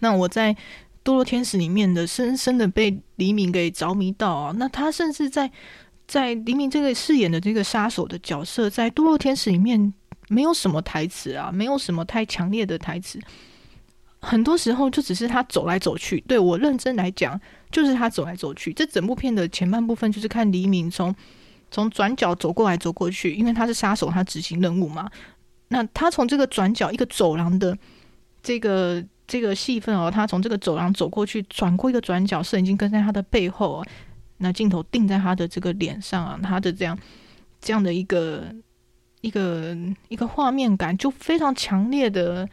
[0.00, 0.52] 那我在
[1.04, 4.52] 《堕落天使》里面的深深的被黎明给着迷到啊。
[4.56, 5.50] 那他甚至在
[6.08, 9.94] 在黎明这个饰演的这个杀手的角色，在《堕落天使》里面
[10.28, 13.20] 没有什么台词啊，没有什么太强烈的台词。
[14.22, 18.70] 很多时候就只是他走来走去，对我认真来讲，就是他走来走去。
[18.72, 21.14] 这整部片的前半部分就是看黎明从
[21.70, 25.10] 从转角走过来走过去，因为他是杀手，他执行任务嘛。
[25.68, 27.74] 那他从这个转角一个走廊的
[28.42, 33.82] 这个这个戏份哦，他从这个走廊走过去，转过一个转角，摄影机跟在他的背后，
[34.36, 36.98] 那镜头定在他的这个脸上啊，他的这样
[37.58, 38.54] 这样的一个
[39.22, 39.74] 一个
[40.08, 42.46] 一个画面感就非常强烈的。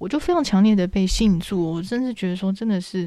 [0.00, 3.06] 我就非常强烈的被吸引住，我甚至觉得说，真的是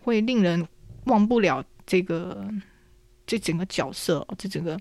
[0.00, 0.66] 会令人
[1.04, 2.48] 忘不了这个
[3.26, 4.80] 这整个角色，这整个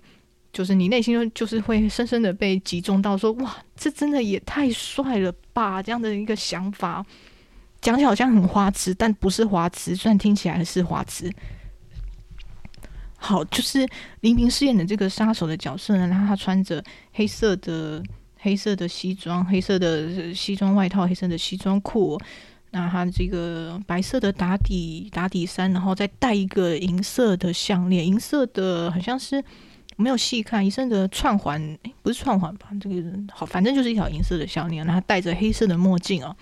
[0.54, 5.84] 就是你内心就是会深深的被集中到，说哇，这真的也太帅了吧！
[5.84, 7.06] 这样的一个想法，
[7.82, 11.30] 讲起好像很花痴，但不是花痴，虽然听起来是花痴。
[13.18, 13.86] 好，就是
[14.22, 18.02] 黎明饰演的这个杀手的角色呢，然后他穿着黑色的。
[18.44, 22.20] 黑色的西装，黑色的西装外套，黑色的西装裤，
[22.72, 29.42] 那他这个白色的打底打底衫，然后再戴一个银色的项链，银色的好像是
[29.96, 32.68] 没有细看，银色的串环，不是串环吧？
[32.82, 33.02] 这个
[33.32, 36.36] 好，反正就是一条银色的项链，然后戴着黑色的墨镜啊。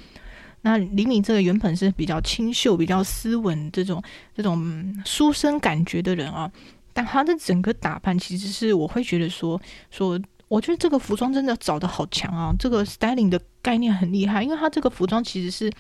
[0.63, 4.01] 那李敏这个原本是比较清秀、比较斯文这种
[4.35, 6.51] 这种书生感觉的人啊，
[6.93, 9.61] 但他的整个打扮其实是我会觉得说
[9.91, 10.19] 说。
[10.51, 12.53] 我觉得这个服装真的找得好强啊！
[12.59, 15.71] 这个 styling 的概念很厉害，因为它这个服装其实是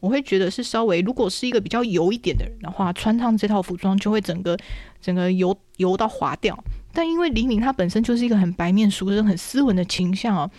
[0.00, 4.56] 我会觉得是稍微，如果是一个比较油一点的人的话，穿上这套服装就会整个
[4.98, 6.58] 整个油油到滑掉。
[6.90, 10.50] 但因为黎明他本身就是一个很白面书生、很斯文的形象啊，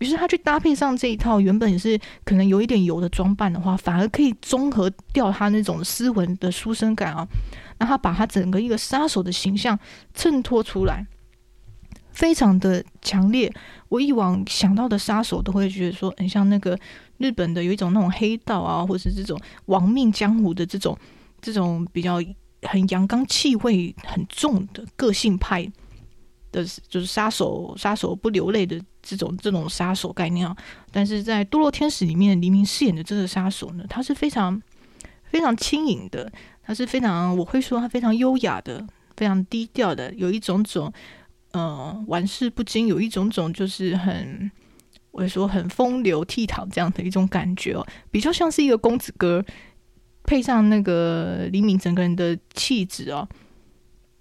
[0.00, 7.26] 于是他去搭配上这一套原本也是可能有一点油的装扮的话，反而可以综合掉他那种斯文的书生感啊，
[7.78, 9.78] 让他把他整个一个杀手的形象
[10.12, 11.06] 衬托出来。
[12.18, 13.48] 非常的强烈，
[13.88, 16.76] 我以往想到的杀手都会觉得说，很像那个
[17.18, 20.98] 日本的有一种那种黑道啊，或是这种亡命江湖的这种
[21.40, 22.20] 这种比较
[22.62, 25.64] 很阳刚气味很重的个性派
[26.50, 30.56] 的，就是杀手杀手不流泪的这种这种杀手概念啊。
[30.90, 34.60] 但是在《堕落天使》里面，黎明饰演的这个杀手呢，他是非常
[35.22, 36.28] 非常轻盈的，
[36.64, 38.84] 他是非常我会说他非常优雅的，
[39.16, 40.92] 非常低调的，有一种种。
[41.52, 44.50] 嗯，玩世不惊，有一种种就是很，
[45.10, 49.44] 我说很风流倜傥这样的一种感觉哦，比较像是一个公子哥，
[50.24, 53.26] 配上那个黎明整个人的气质哦，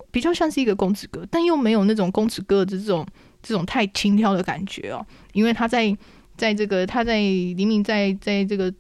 [0.09, 3.05] 比较像是一个公子哥，但又没有那种公子哥的这种
[3.41, 5.95] 这种太轻佻的感觉哦，因为他在
[6.37, 8.71] 在这个他在黎明在在这个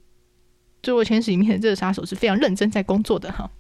[0.81, 3.51] 坠落天使里面的这个杀手是非常认真在工作的哈。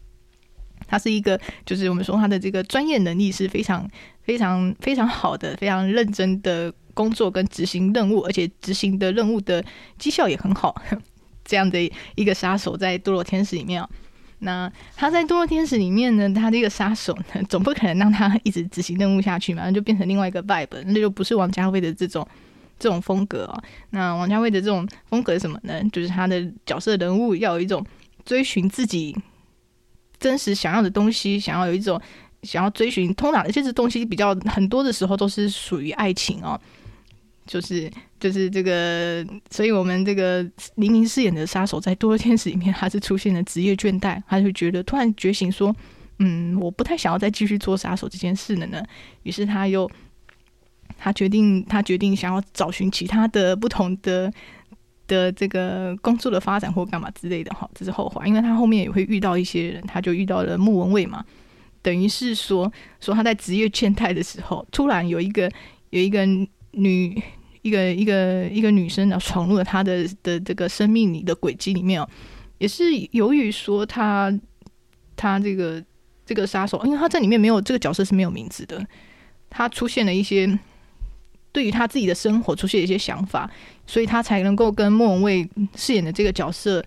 [0.87, 3.87] 他是一个，就是我们说他的这个专业能力是非常、
[4.23, 9.63] 非常、非常好的，非常认真的工作跟执行任务，而且执行的任务的
[9.97, 10.81] 绩效也很好。
[11.45, 11.79] 这样的
[12.15, 13.89] 一个杀手在堕落天使里面啊，
[14.39, 22.27] 那他在堕落天使里面呢，他这个杀手呢，总不可能让他一直执行任务下去嘛，那就变成另外一个 vibe，那就不是王家卫的这种
[22.77, 23.63] 这种风格啊。
[23.91, 25.81] 那王家卫的这种风格是什么呢？
[25.91, 27.85] 就是他的角色人物要有一种
[28.25, 29.15] 追寻自己。
[30.19, 32.01] 真实想要的东西，想要有一种
[32.43, 36.59] 想要追寻，通常这些东西比较很多的时候都是属于爱情哦，
[37.45, 40.43] 就是就是这个，所以我们这个
[40.75, 45.75] 黎明饰演的杀手在《堕落天使》里面，他是出现了职业倦怠，他就觉得突然觉醒说，
[46.19, 48.83] 嗯，我不太想要再继续做杀手这件事了呢，
[49.23, 49.89] 于是他又
[50.97, 54.33] 他决定他决定想要找寻其他的不同的。
[55.07, 61.23] 的这个工作的发展或干嘛之类的哈，这是后话，因为他后面也会遇到一些人，他就遇到了莫文蔚嘛，
[61.81, 65.49] 等于是说说他在职业倦怠的时候，突然有一个
[65.91, 66.25] 有一个
[66.71, 67.21] 女
[67.61, 72.09] 一个一个一个女生啊闯入了他的的这个生命里的轨迹里面哦，
[72.57, 74.31] 也是由于说他
[75.15, 75.83] 他这个
[76.25, 78.85] 这个杀手，因为他在里面没有这个角色是没有名字的，
[79.49, 80.59] 他出现了一些。
[81.57, 83.49] 对于他自己的生活出现一些想法，
[83.87, 86.85] 所以他才能够跟莫文蔚饰演的这个角色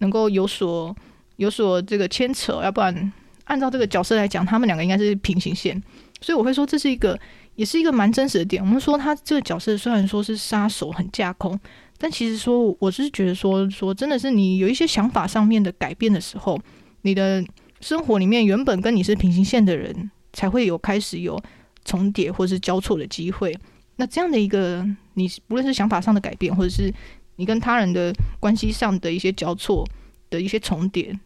[0.00, 0.94] 能够有所
[1.36, 2.60] 有所这个牵扯。
[2.62, 3.10] 要不然，
[3.44, 5.82] 按照这个角色来讲，他们两个应该是平行线。
[6.20, 7.18] 所以我会说，这是一个
[7.54, 8.62] 也是一个蛮真实的点。
[8.62, 11.58] 我们说他这个角色虽然说是杀手很架空，
[11.96, 16.60] 但其实说我是觉得说说真的是你有一些想法上面的改变的时候，
[17.00, 17.42] 你的
[17.80, 21.42] 生活里面原本跟你是平行线的人才会有开始有。
[21.88, 23.58] 重叠或是交错的机会，
[23.96, 26.92] 那这样的一个你不论是想法上的改变，或者是
[27.36, 29.88] 你跟他人的关系上的一些交错
[30.28, 31.18] 的一些重叠，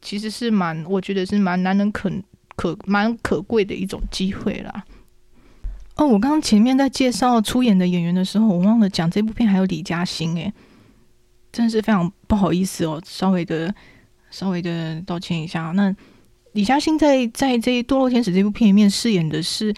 [0.00, 2.08] 其实是蛮，我觉得是蛮难能可
[2.54, 4.84] 可蛮可贵的一种机会啦。
[5.96, 10.52] 哦，我刚刚前面在介绍出演的演员的时候，我忘了讲这部片还有李嘉欣，诶，
[11.50, 13.74] 真的是非常不好意思哦，稍微的
[14.30, 15.72] 稍微的道歉一下。
[15.72, 15.92] 那
[16.52, 19.74] 李嘉欣在在这《堕落天使》这部片里面饰演的是。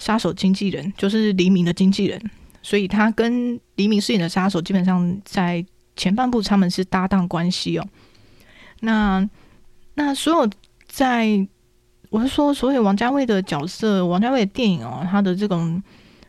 [0.00, 2.18] 杀手经纪人就是黎明的经纪人，
[2.62, 5.62] 所以他跟黎明饰演的杀手基本上在
[5.94, 7.86] 前半部他们是搭档关系哦。
[8.80, 9.28] 那
[9.94, 10.50] 那所有
[10.88, 11.46] 在
[12.08, 15.80] 我是说，所有王家卫的角色，王家卫的电影哦，他的这种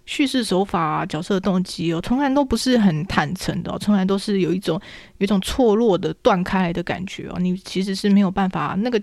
[0.05, 4.79] 叙事手法，角色动机哦，从来都不是很坦诚的，从来都是有一种
[5.19, 7.39] 有一种错落的断开来的感觉哦。
[7.39, 9.01] 你其实是没有办法那个，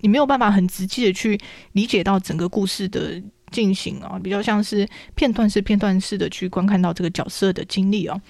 [0.00, 1.40] 你没有办法很直接的去
[1.70, 3.22] 理解到整个故事的。
[3.54, 8.20] 进行啊，比较像是片段式、片段式的去观看到这个角色的经历哦。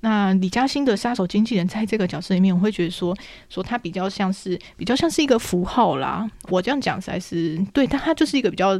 [0.00, 3.16] 那李嘉欣的杀手经纪人在这个角色里面，我会觉得说，
[3.48, 6.30] 说他比较像是比较像是一个符号啦。
[6.50, 8.78] 我这样讲才是对，但他就是一个比较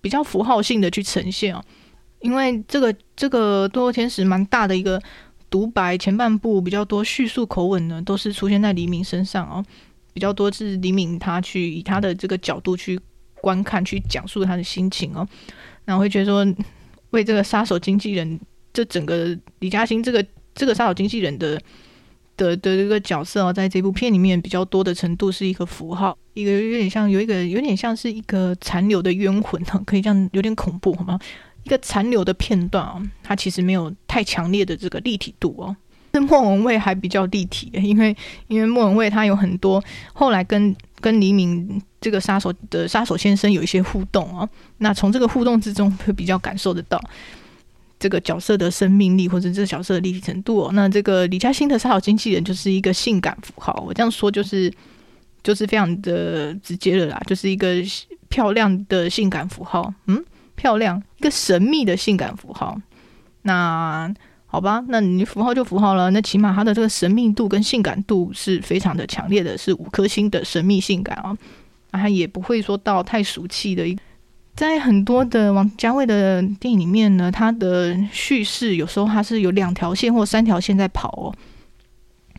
[0.00, 1.62] 比较符号性的去呈现哦。
[2.20, 4.98] 因为这个这个堕落天使蛮大的一个
[5.50, 9.62] 独白，前半部比较多叙述口吻呢，都是出现在黎明身上哦，
[10.14, 12.98] 比较多是黎明他去以他的这个角度去。
[13.40, 15.26] 观看去讲述他的心情哦，
[15.84, 16.46] 那我会觉得说，
[17.10, 18.38] 为这个杀手经纪人，
[18.72, 20.24] 这整个李嘉欣这个
[20.54, 21.60] 这个杀手经纪人的
[22.36, 31.18] 的的这个角色哦，在这部片里面比较多的程度是一个符号，一个有点像有一个有点像是一个残留的冤魂哈，可以这样有点恐怖好吗？
[31.64, 35.76] 一个残留的片段哦，它其实没有太强烈的这个立体度哦。
[36.14, 38.16] 是莫文蔚还比较立体，因为
[38.46, 39.82] 因为莫文蔚他有很多
[40.14, 47.00] 后来跟跟黎明这个杀手的杀手先生有一些互动啊，那从这个互动之中会比较感受得到
[47.98, 50.70] 这个角色的生命力或者这个角色的立体程度哦。
[50.72, 54.72] 那这个李嘉欣的杀手经纪人就是一个性感符号，我这样说就是
[55.42, 57.74] 就是非常的直接了啦，就是一个
[58.28, 60.24] 漂亮的性感符号，嗯，
[60.54, 62.80] 漂亮一个神秘的性感符号，
[63.42, 64.12] 那。
[64.50, 66.10] 好吧，那你符号就符号了。
[66.10, 71.36] 那起码它的这个神秘度跟性感度是非常的强烈的，是五颗星的神秘性感啊。
[71.92, 73.86] 他也不会说到太俗气的。
[73.86, 73.96] 一
[74.54, 81.34] 在很多的王家卫的电影里面呢，他的叙事有时候他是有两条线或三条线在跑哦。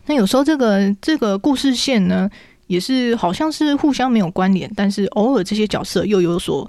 [0.06, 2.28] 那有时候这个这个故事线呢，
[2.66, 6.68] 也是好像是互相没有关联，但是偶尔这些角色又有所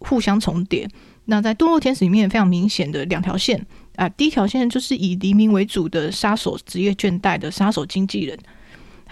[0.00, 0.88] 互相重叠。
[1.24, 3.64] 那在《堕落天使》里面非常明显的两条线。
[3.96, 8.38] 啊，第一条线就是以黎明为主的杀手职业倦怠的杀手经纪人，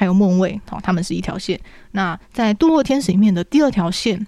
[0.00, 1.60] 还有莫文蔚，哦，他们是一条线。
[1.90, 4.26] 那在《堕落天使》里面的第二条线，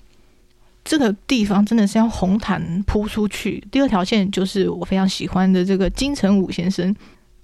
[0.84, 3.58] 这个地方真的是要红毯铺出去。
[3.70, 6.94] 第二条线就是我非常喜欢的这个金城武先生，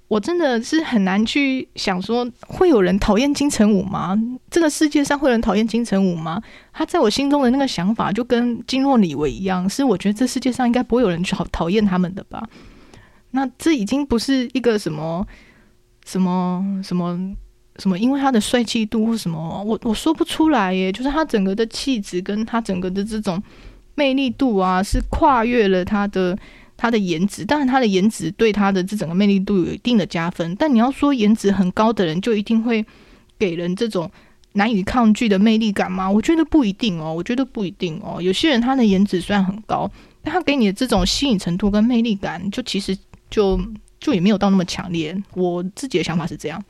[0.09, 4.14] 我真的是很难去想说，会有人讨厌金城武吗？
[4.51, 6.39] 这个世界上会有人讨厌金城武吗？
[6.74, 12.47] 他在我心中的那个想法，就跟金若李维一样，是我觉得这世界上应该不会有人去讨讨厌他们的吧？
[13.31, 15.26] 那这已经不是一个什么
[16.05, 17.18] 什么什么
[17.79, 20.93] 什么，因为他的帅气度或什么，我我说不出来耶。
[20.93, 23.43] 就是他整个的气质跟他整个的这种
[23.95, 26.39] 魅力度啊，是跨越了他的。
[26.81, 30.55] 他的颜值，当然他的颜值对他的这整个魅力度有一定的加分。
[30.55, 32.87] 但你要说颜值很高的人就一定会
[33.37, 34.09] 给人这种
[34.53, 36.09] 难以抗拒的魅力感吗？
[36.09, 38.22] 我觉得不一定哦，我觉得不一定哦。
[38.22, 39.91] 有些人他的颜值虽然很高，
[40.22, 42.97] 但他给你的这种吸引程度跟魅力感，就其实
[43.29, 43.61] 就
[43.99, 45.20] 就也没有到那么强烈。
[45.35, 46.62] 我自己的想法是这样。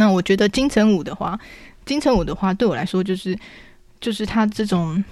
[0.00, 1.38] 那我觉得金城武的话，
[1.86, 3.38] 金城武的话对我来说就是
[4.00, 5.04] 就是他这种。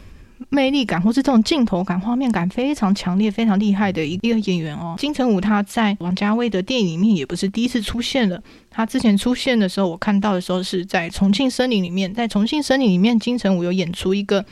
[0.51, 4.95] 魅力感或是这种镜头感、画面感非常强烈、非常厉害的一个演员哦。
[4.97, 8.41] 金城武他在王家卫的电影里面也不是第一次出现了。
[8.71, 14.45] 他之前出现的时候，我看到的时候是在《重庆森林》里面，在《重庆森林》里面，金城武有演出一个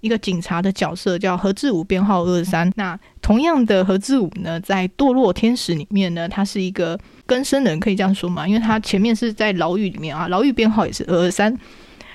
[0.00, 2.68] 一个警察的角色，叫何志武，编号二三。
[2.74, 6.98] 那同样的何志武呢，在《堕落天使》里面呢，他是一个
[7.30, 8.42] 更生人，可以这样说嘛？
[8.48, 11.56] 因为他前面是在牢狱里面啊，牢狱编号也是二二三，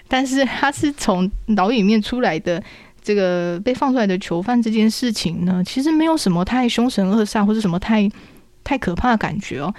[0.09, 2.61] 但是他是从牢狱里面出来的。
[3.07, 8.09] 这个被放出来的囚犯这件事情呢，其实没有什么太凶神恶煞或者什么太
[8.63, 9.72] 太可怕的感觉哦，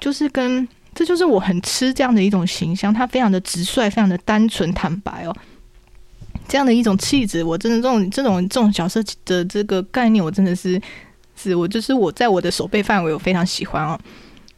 [0.00, 5.32] 就是跟这就是我很吃这样的一种形象，他非常的直率，非常的单纯坦白哦，
[6.48, 10.82] 这样的一种气质，我真的这种这种这种角色的这个概念，我真的是
[11.36, 13.96] 是我就是我在我的手背范围，我非常喜欢哦。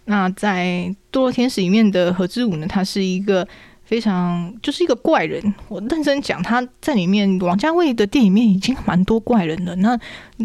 [0.04, 3.46] 那在《堕落天使》里面的何志武呢，他是一个。
[3.86, 9.76] 非常就是一个怪人，我认真讲，他在里面王家卫的电影里面已经蛮多怪人了。
[9.76, 9.94] 那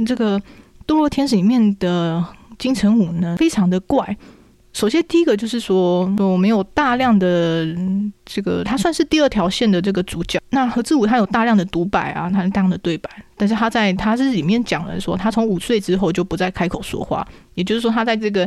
[0.05, 0.37] 这个
[0.85, 2.21] 《堕落天使》里面的
[2.57, 4.17] 金城武呢，非常的怪。
[4.73, 7.65] 首先第一个就是说，我没有大量的
[8.25, 10.37] 这个，他算是第二条线的这个主角。
[10.49, 18.45] 那何志武他有大量的独白啊，他有大量的对白，但是他在他是里面讲了说，他从五岁之后就不再开口说话，也就是说他在这个。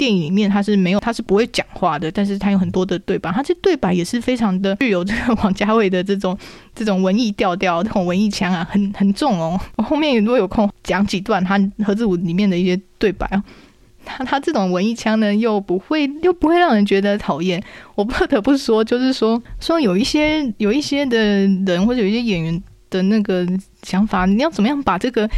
[0.00, 6.34] 电影里面他是没有，他是不会讲话的，但是他有很多的对白，他这对白也是非常的具有这个王家卫的这种
[6.74, 9.60] 这种文艺调调，这种文艺腔啊，很很重哦。
[9.76, 13.44] 我后面如果有空讲几段他何志武里面的一些对白啊，
[14.02, 17.62] 他他这种文艺腔呢，又不会又不会让人觉得讨厌。
[17.94, 21.18] 我不得不说，就是说说有一些有一些的
[21.66, 23.46] 人或者有一些演员的那个
[23.82, 25.28] 想法，你要怎么样把这个。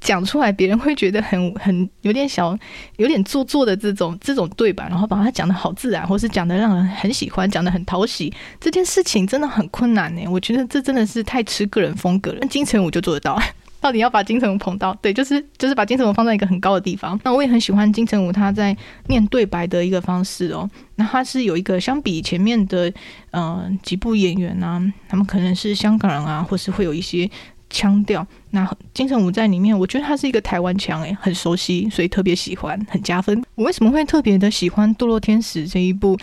[0.00, 2.56] 讲出来，别人会觉得很 很有点小，
[2.96, 10.26] 有点做作的这种这种对白，然后把它讲得好自然，或是讲得让人很喜欢，讲得很讨喜，这件事情真的很困难呢。
[10.28, 12.38] 我觉得这真的是太吃个人风格了。
[12.40, 13.38] 那金城武就做得到，
[13.78, 17.20] 到底要把金城武捧到，对，就是就是把金城武放在一个很高的地方。
[17.22, 18.74] 那我也很喜欢金城武他在
[19.08, 20.68] 念对白的一个方式哦。
[20.96, 22.90] 那他是有一个相比前面的
[23.32, 27.30] 呃几部演员啊，他们可能是香港人啊，或是会有一些。
[27.70, 33.42] 腔调，那金城武在里面，我觉得他是一个台湾腔，诶，很熟悉，所以特别喜欢，很加分。
[33.54, 36.18] 我为什么会特别的喜欢《堕落天使》这一部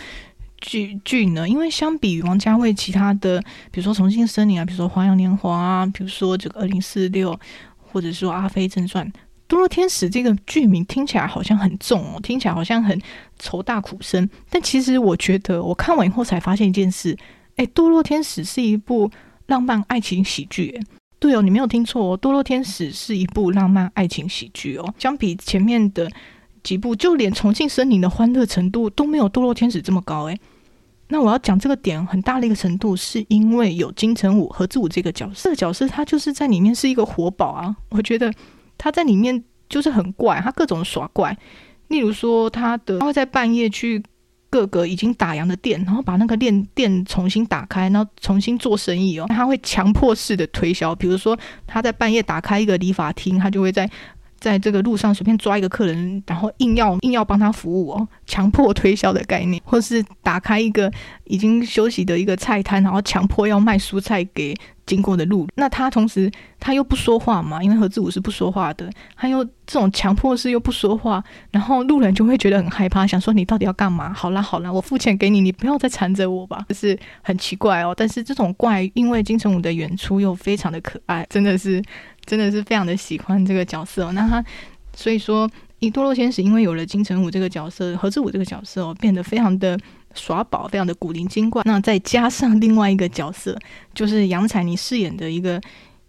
[0.60, 1.48] 剧剧呢？
[1.48, 3.40] 因为相比于王家卫其他的，
[3.70, 7.32] 比如说《重庆森林》啊，比如说《花样年华》啊，比如说这个《二零四六》，
[7.78, 9.06] 或者说《阿飞正传》，
[9.48, 13.00] 《堕落天使》这个剧名听起来好像很重哦，听起来好像很
[13.38, 14.28] 愁大苦深。
[14.50, 17.16] 但其实我觉得，我看完以后才发现一件事，
[17.56, 19.10] 诶，《堕落天使》是一部
[19.46, 20.78] 浪漫爱情喜剧，
[21.20, 24.94] 对哦，你没有听错哦，《堕落天使》是一部浪漫爱情喜剧哦。
[24.98, 26.08] 相比前面的
[26.62, 30.38] 几部，就连《重庆森林》的欢乐程度都没有《堕落天使》这么高诶。
[31.08, 37.74] 那我要讲这个点很大的一个程度，是因为有金城武、和志武这个角色，这个角色他就是在里面是一个活宝啊。
[37.88, 38.32] 我觉得
[38.76, 41.36] 他在里面就是很怪，他各种耍怪。
[41.88, 44.02] 例如说，他的他会在半夜去。
[44.50, 49.26] 各个已经打烊的店，然后把那个店店重新打开，然后重新做生意哦。
[49.28, 53.88] 他会强迫式的推销，比如说他在半夜打开一个理发厅，他就会在
[54.38, 60.90] 在这个路上随便抓一个客人，然后硬要硬要帮他服务哦，强迫推销的概念，或是打开一个
[61.24, 64.54] 已经休息的一个菜摊，然后强迫要卖蔬菜给。
[64.88, 74.14] 经过的路，那他同时他又不说话嘛，因为何志武是不说话的，他又这种强迫式又不说话，然后路人就会觉得很害怕，想说你到底要干嘛？
[74.14, 77.94] 好啦好啦，我付钱给你，你不要再缠着我吧， 就是很奇怪哦。
[77.94, 81.82] 但是这种怪，因为金城武的演出又非常的可爱，真的是
[82.28, 84.12] 真的是非常的喜欢这个角色哦。
[84.12, 84.44] 那他
[84.94, 85.50] 所以说，
[85.80, 89.76] 以堕落天使因为有了金城武这个角色，何志武这个角色哦，变得非常的。
[90.14, 93.56] 耍宝非常的古灵精怪，那再加上另外一个角色，
[93.94, 95.60] 就是杨采妮饰演的一个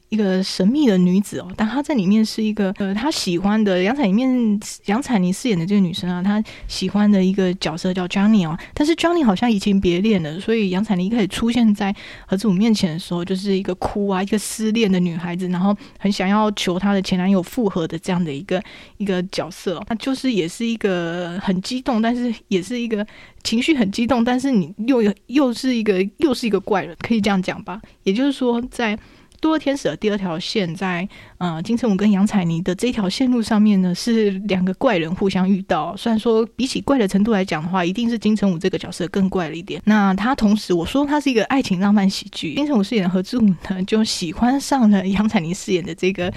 [0.10, 11.95] 一个神秘的女子哦，但她在里面是一个呃，她喜欢的杨采里面杨采妮饰演的这个女生啊，她喜欢的一个角色叫 Johnny 哦，但是 Johnny 好像移情别恋了，所以杨采妮一开始出现在
[12.26, 18.62] 何志武面前的时候，就是一个哭啊，一个失恋的女孩子，然后很想要求她的前男友复合的这样的一个
[18.97, 23.05] 一个角色，她就是也是一个很激动，但是也是一个
[23.43, 27.80] 情绪很激动，但是你又又是一个又是一个怪人，可以这样讲吧？
[28.03, 28.97] 也就是说在。
[29.41, 35.95] 堕天使的第二条线在呃金城武跟杨采妮的这条线路上面呢，是两个怪人互相遇到。
[35.95, 39.81] 虽然说比起怪的程度来讲的话，一定是金城武这个角色更怪了一点。
[39.85, 46.31] 那他同时我说他是一个爱情浪漫喜剧，金城武饰演的何志武呢就喜欢上了杨采妮饰演的这个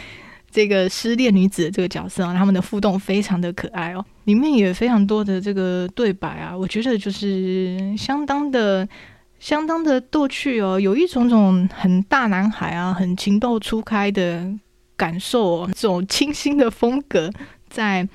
[0.51, 8.89] 这个失恋女子的这个角色啊，他们的互动非常的可爱哦，里面也非常多的这个对白啊，我觉得就是相当的。
[9.43, 14.49] 相当的逗趣哦，有一种种很大男孩啊，很情窦初开的
[14.97, 17.29] 感受哦，这种清新的风格，
[17.69, 18.09] 在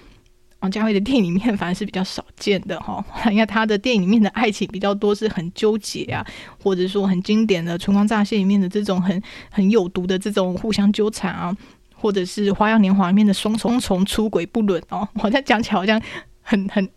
[0.61, 3.03] 王家卫的电影里面反而是比较少见的哈。
[3.30, 6.25] 因为他的电影里面的爱情比较多是很纠结啊，
[6.63, 9.21] 或者说很经典的《春光乍泄》里面的这种很
[9.51, 11.53] 很有毒的这种互相纠缠啊，
[11.93, 15.05] 或者是《花样年华》里面的双重重出轨不伦哦。
[15.15, 16.01] 我在讲起来好像
[16.41, 16.88] 很很。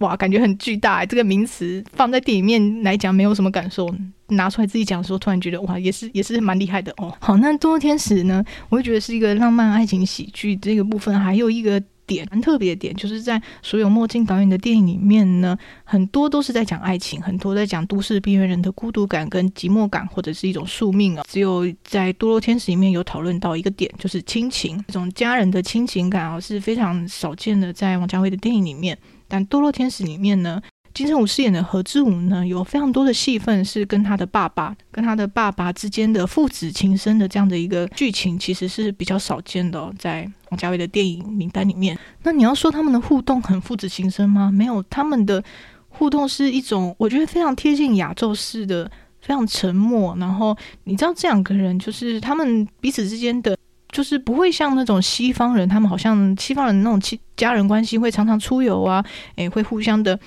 [0.00, 1.04] 哇，感觉很巨大！
[1.04, 3.94] 这个名词放在电影面来讲，没有什么感受。
[4.28, 7.12] 拿出来自己讲的时候，突然觉得哇，也是也是蛮厉害的哦。
[7.20, 10.56] 好，那《堕落天使》呢，我会觉得是一个浪漫爱情喜剧。
[10.56, 21.24] 这个部分还有一个点蛮特别的点，就是在所有墨镜导演的电影里面呢，很多都是在讲爱情，很多在讲都市边缘人的孤独感跟寂寞感，或者是一种宿命啊。
[21.28, 28.96] 只有在《堕落天使》里面有讨论到一个点，就是亲情，这种家人的亲情感啊，是非常少见的，在王家卫的电影里面。
[29.30, 30.60] 但《堕落天使》里面呢，
[30.92, 41.96] 金城武饰演的何志武呢，有非常多的戏份是跟他的爸爸、跟他的爸爸之间的父子情深的这样的一个剧情，其实是比较少见的，在王家卫的电影名单里面。
[42.24, 44.50] 那你要说他们的互动很父子情深吗？
[44.52, 45.42] 没有，他们的
[45.88, 50.16] 互动是一种我觉得非常贴近亚洲式的，非常沉默。
[50.18, 53.56] 然后你知道这两个人就是他们彼此之间的。
[53.90, 59.04] 就是不会像那种西方人，他们好像西方人那种亲家人关系会常常出游啊，
[59.36, 60.18] 诶，会互相的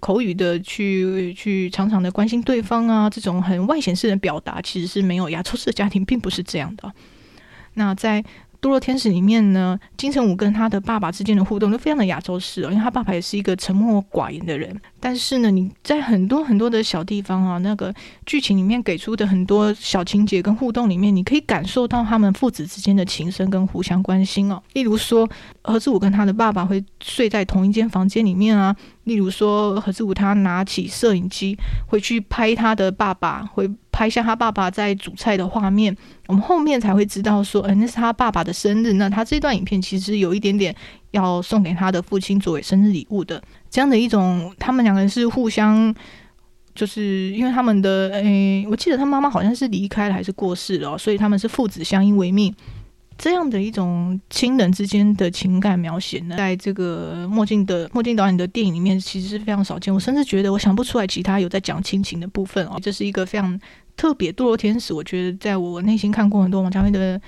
[0.00, 6.92] 口语的去去常常的关心对方啊，这种很外显式的表达其实是没有亚洲式的家庭并不是这样的。
[7.74, 8.24] 那在。
[8.58, 14.74] 堕落天使里面呢，金城武跟他的爸爸之间的互动都非常的亚洲式哦，因为他爸爸也是一个沉默寡言的人。
[15.06, 17.94] 但是呢，你在很多很多的小地方啊，那个
[18.24, 24.60] 剧情里面给出的很多小情节跟互动里面，你可以感受到他们父子之间的情深跟互相关心哦。
[24.72, 25.28] 例如说，
[25.62, 28.74] 何志武跟他的爸爸会睡在同一间房间里面啊。
[29.04, 35.96] 例如说，何志武他拿起摄影机回去拍他的爸爸，会拍下他爸爸在煮菜的画面。
[36.26, 38.94] 我们后面才会知道说，嗯、那是他爸爸的生日。
[38.94, 40.74] 那他这段影片其实有一点点
[41.12, 43.40] 要送给他的父亲作为生日礼物的。
[43.76, 45.94] 这样的一种，他们两个人是互相，
[46.74, 52.54] 就是因为他们的，诶，我记得他妈妈好像是离开了还是过世了，所以他们是父子相依为命。
[53.18, 59.92] 这样的一种亲人之间的情感描写呢，在这个墨镜的墨镜导演的电影里面，其实是非常少见。
[59.92, 62.78] 我甚至觉得，我想不出来其他有在讲亲情的部分哦。
[62.80, 63.60] 这是一个非常
[63.94, 64.32] 特别。
[64.32, 67.20] 堕落天使，我觉得在我内心看过很多王家卫的，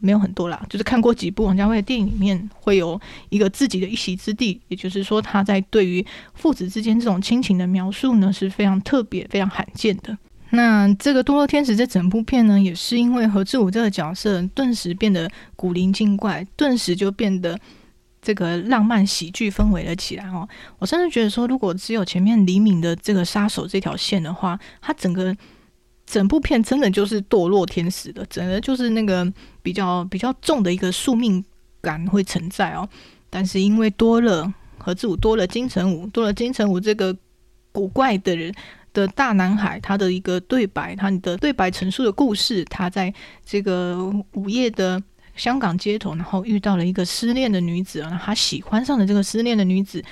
[0.00, 4.60] 没有很多啦，就是看过几部王家卫的电影里面，会有一个自己的一席之地。
[4.68, 10.16] 也就是说，他在对于父子之间这种亲情的描述呢，是非常特别、非常罕见的。
[10.50, 17.58] 那这个《堕落天使》这整部片呢，也是因为何志武这个角色顿时变得古灵精怪，顿时就变得
[18.22, 20.48] 这个浪漫喜剧氛围了起来哦。
[20.78, 25.36] 我甚至觉得说，如果只有前面李敏的这个杀手这条线的话，它整个
[26.08, 29.30] 整部片真的就是堕落天使的，整个就是那个
[29.62, 31.44] 比较比较重的一个宿命
[31.80, 32.88] 感会存在哦。
[33.28, 37.16] 但是因为多了何志武，多了金城武，多了金城武这个
[37.72, 38.54] 古怪的人。
[38.94, 43.12] 的大男孩，他的一个对白，他的对白陈述的故事，他在
[43.44, 45.00] 这个午夜的
[45.36, 50.02] 香港街头，然后遇到了一个失恋的女子，然后他喜欢上了这个失恋的女子，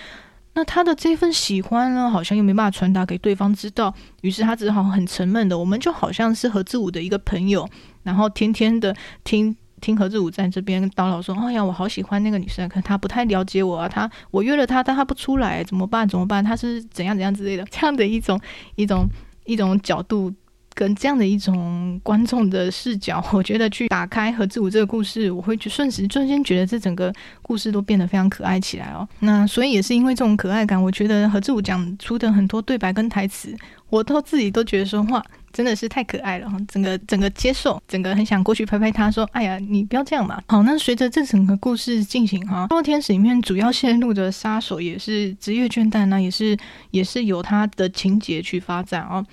[0.56, 7.68] 那他的这份喜欢呢，好像又没办法传达给对方知道，于是他只好很沉闷的，我们就好像是何志武的一个朋友，
[8.02, 9.54] 然后天天的听。
[9.78, 13.86] 听何志武在这边叨唠说：“哎呀，我好喜欢那个女生，可她不太了解我啊。
[13.86, 16.08] 她我约了她，但她不出来，怎么办？
[16.08, 16.42] 怎么办？
[16.42, 18.40] 她是怎样怎样之类的，这样的一种
[18.76, 19.06] 一种
[19.44, 20.32] 一种角度
[20.76, 29.08] 跟这样的一种观众的视角，我觉得去打开何志武这个故事，我会去瞬时瞬间觉得这整个故事都变得非常可爱起来哦。
[29.20, 33.56] 那所以也是因为这种可爱感，我觉得何志武讲出的很多对白跟台词，
[33.88, 35.24] 我都自己都觉得说哇。”
[35.56, 46.54] 真的是太可爱了哈，整个整个接受，整个很想过去拍拍他，说：“哎呀，你不要这样嘛。”好，那随着这整个故事进行哈，《堕天使》里面主要线路的杀手也是职业倦怠，那也是
[46.90, 49.24] 也是由他的情节去发展哦。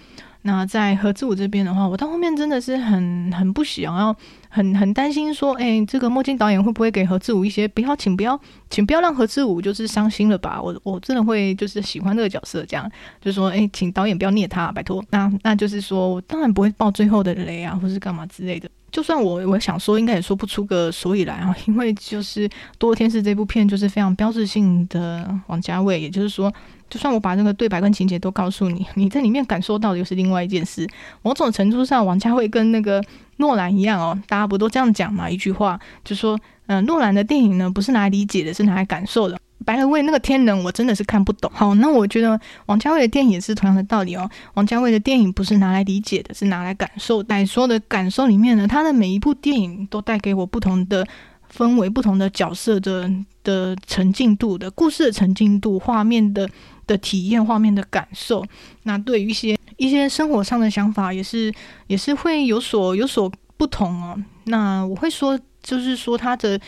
[0.45, 4.13] 那在何志武这边的话，我到后面真的是很很不想要，
[4.49, 8.37] 很很担心说，哎、这个墨镜导演会不会给何志武一些不要，请不要，
[8.69, 10.61] 请不要让何志武就是伤心了吧？
[10.61, 12.91] 我我真的会就是喜欢这个角色，这样
[13.21, 15.01] 就说，哎、请导演不要虐他，拜托。
[15.11, 18.69] 那那就是说我当然不会爆最后的雷啊，或是干嘛之类的。
[18.91, 26.53] 就算我我想说，应该也说不出个所以然啊，因为就是《堕落天使》这部片就是非常标志性的王家卫，也就是说。
[26.93, 30.87] 就算我把那个对白跟情节都告诉你， 你在里面感受到的又是另外一件事。
[31.23, 33.03] 某种程度上，王家卫跟那个
[33.37, 35.27] 诺兰一样哦，大家不都这样讲嘛？
[35.27, 39.39] 一句话就说，嗯、诺兰的电影呢，不是拿来理解的，是拿来感受的。
[39.65, 41.49] 白了味那个天能，我真的是看不懂。
[41.51, 44.29] 好，那我觉得王家卫的电影也是同样的道理哦。
[44.53, 47.23] 王家卫的电影不是拿来理解的，是拿来感受。
[47.23, 51.07] 在说的感受里面呢，他的每一部电影都带给我不同的。
[51.49, 53.07] 分为不同的角色的
[53.43, 56.49] 的沉浸度的故事的沉浸度，画面的
[56.87, 58.43] 的体验，画面的感受。
[58.83, 61.53] 那对于一些一些生活上的想法，也是
[61.87, 64.17] 也是会有所有所不同哦。
[64.45, 66.59] 那我会说，就是说他的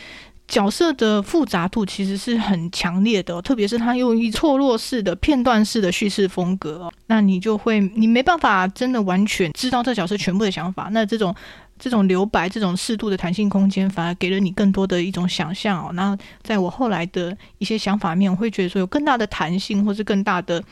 [0.48, 10.88] 角色的复杂度其实是很强烈的，特别是他用一错落式的片段式的叙事风格，那你就会你没办法真的完全知道这角色全部的想法。
[10.92, 11.34] 那这种。
[11.78, 15.92] 这种留白，这种适度的弹性空间，反而给了你更多的一种想象哦。
[15.92, 20.62] 那在我后来的一些想法面，我会觉得说有更大的弹性，或是更大的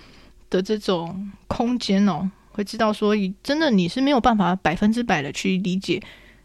[0.50, 6.02] 的这种空间哦，会知道说，真的你是没有办法百分之百的去理解。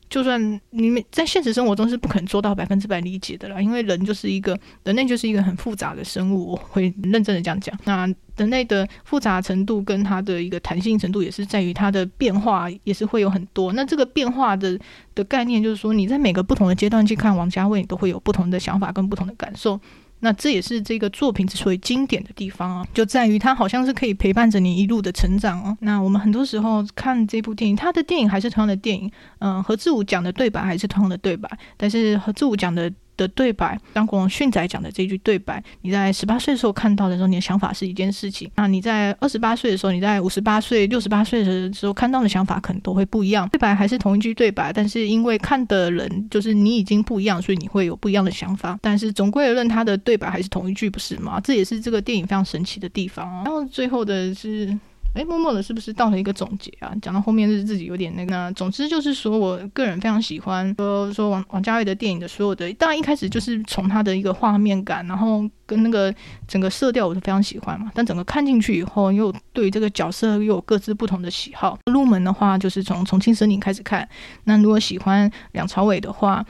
[0.09, 7.77] 就算你们在现实生活中是不可能做到百分之百理解的啦，因为人就是一个人类就是一个很复杂的生物，我会认真的这样讲。
[7.85, 13.71] 那人类的复杂程度跟它的一个弹性程度，也是在于它的变化也是会有很多。
[13.73, 14.79] 那这个变化的
[15.13, 19.79] 的概念，就是说你在每个不同的阶段去看王家卫，你都会有不同的想法跟不同的感受。
[20.19, 25.77] 那这也是这个作品之所以经典的地方啊，就在于它好像是可以陪伴着你一路的成长哦。
[25.81, 32.91] 那我们很多时候看这部电影，它的电影还是同样的电影，嗯，何志武讲的对白还是同样的对白，但是何志武讲的。
[33.19, 43.47] 的对白，张国荣训仔讲的这句对白，你在十八岁的时候看到的时候，你的想法是一件事情；那你在二十八岁的时候，你在五十八岁、六十八岁的时候看到的想法可能都会不一样。
[43.49, 48.79] 对白还是同一句对白，但是因为看的人就是你已经不一样，所以你会有不一样的想法。
[48.81, 51.39] 但是总归而论，他的对白还是同一句，不是吗？
[51.41, 53.27] 这也是这个电影非常神奇的地方。
[53.43, 54.77] 然后最后的是。
[55.15, 56.93] 哎，默默的，是不是到了一个总结啊？
[57.01, 58.51] 讲到后面是自己有点那个。
[58.53, 62.71] 总之就是说，我个人非常喜欢说说王王家卫的电影的所有的。
[62.73, 66.13] 当然一开始就是从他的一个画面感，然后跟那个
[66.47, 67.91] 整个色调，我都非常喜欢嘛。
[67.95, 71.77] 但整个看进去以后，又对于这个角色又有各自不同的喜好。
[71.87, 74.07] 入门的话，就是从《重庆森林》开始看。
[74.43, 76.45] 那如果喜欢梁朝伟的话，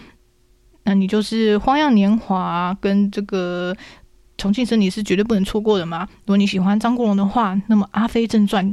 [0.83, 3.73] 那你就是《花样年华》跟这个。
[4.39, 6.07] 重庆森林是绝对不能错过的嘛。
[6.21, 8.65] 如果你喜欢张国荣的话，那么《阿飞正传》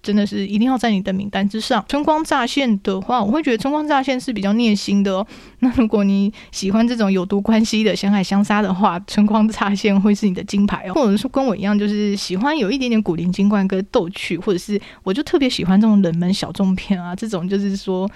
[0.00, 1.84] 真的是一定要在你的名单之上。
[1.88, 5.26] 春光乍现的话，我会觉得春光乍现是比较虐心的哦。
[5.58, 10.94] 那如果你喜欢这种有毒关系的相爱相杀的话，春光乍现会是你的金牌哦。
[10.94, 18.08] 或者是跟我一样，就是喜欢有一点点古灵精怪跟逗趣，或者是我就特别喜欢这种冷门小众片啊，这种就是说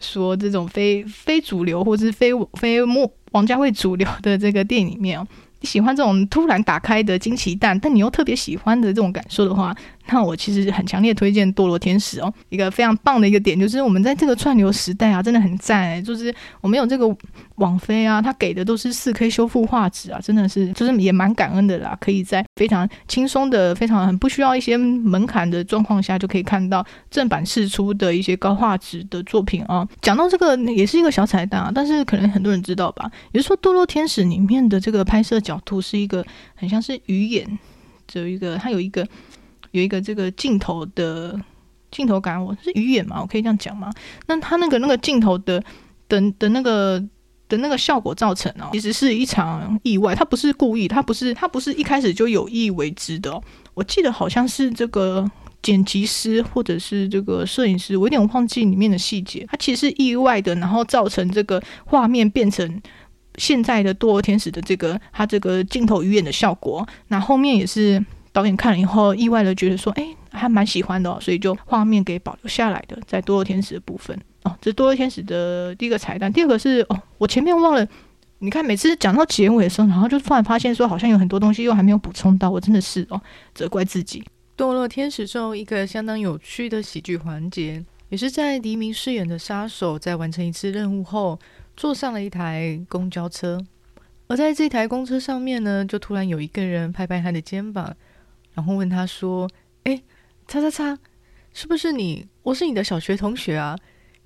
[0.00, 5.26] 说这种非非主流或者是非非莫王家卫主流的这个电影里面哦。
[5.60, 9.74] 你喜欢这种突然打开的惊奇蛋，但你又特别喜欢的这种感受的话，
[10.12, 12.32] 那我其实很强烈推荐《堕落天使》哦。
[12.48, 16.02] 一个非常棒的一个点就是，我们在这个串流时代啊，真的很赞哎！
[16.02, 17.16] 就是我们有这个
[17.56, 21.96] 网飞啊，它给的都是四 K 修复画质啊，真的是就是也蛮感恩的啦。
[22.00, 29.86] 可以在非常轻松的、非常很不需要一些门槛的状况下，就可以看到正版释出的一些高画质的作品啊。
[30.02, 33.10] 讲到这个，也是一个小彩蛋啊，但是可能很多人知道吧？
[33.32, 36.24] 也是说，《堕落天使》里面的这个拍摄角度是一个
[36.56, 37.58] 很像是鱼眼，
[38.08, 39.06] 只有一个它有一个。
[39.72, 41.40] 有一个这个镜头的
[41.90, 43.92] 镜头感，我是鱼眼嘛，我可以这样讲吗？
[44.26, 45.62] 那他那个那个镜头的
[46.08, 47.02] 的的那个
[47.48, 53.40] 的那个效果造成哦，其实是一场意外，他不是故意，他不是他不是一开始就有意为之的。
[53.74, 55.28] 我记得好像是这个
[55.62, 59.46] 剪辑师或者是这个摄影师，我有点忘记里面的细节。
[59.50, 62.82] 他其实是意外的，然后造成这个画面变成
[63.36, 66.86] 现在的堕落天使的这个他这个镜头鱼眼的效果。
[67.08, 68.04] 那后面也是。
[68.32, 76.32] 导演看了以后，意外的觉得说：“哎，还蛮喜欢的哦，所以就画面给保留下来的，在《堕落天使》的部分哦，这是《堕落天使》的第一个彩蛋。
[76.32, 77.86] 第二个是哦，我前面忘了，
[78.38, 83.20] 你看每次讲到结尾的时候，然后就突然发现说，好像有很多东西又还没有补充到，我真的是哦，
[83.54, 84.22] 责怪自己。
[84.62, 91.38] 《堕落天使中一个相当有趣的喜剧环节，也是在黎明饰演的杀手在完成一次任务后，
[91.76, 93.58] 坐上了一台公交车，
[94.28, 97.96] 而在这台公车上面呢，就突然有一个人拍拍他的肩膀，
[98.54, 99.48] 然后问他说
[99.84, 100.02] ：“哎，
[100.46, 100.98] 叉叉叉，
[101.52, 102.26] 是不是你？
[102.42, 103.76] 我是你的小学同学啊。”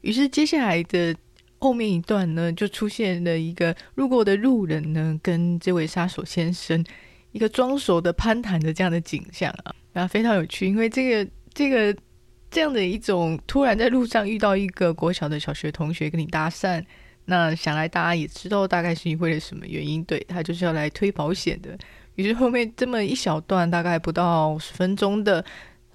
[0.03, 1.15] 于是接下来的
[1.59, 6.85] 后面一段呢，就出现了一个路过的路人呢，跟这位杀手先生。
[7.33, 12.01] 一个装熟的攀谈的这样的景象啊，然后非常有趣，因为这个这个
[12.49, 16.81] 这样的一种突然在路上遇到一个国小的小学同学跟你搭讪，
[17.25, 21.77] 那想来大家也知道大概是因为了什么原因，对，他就是要来推保险的。
[22.17, 25.45] 于是后面这么一小段大概不到十分钟的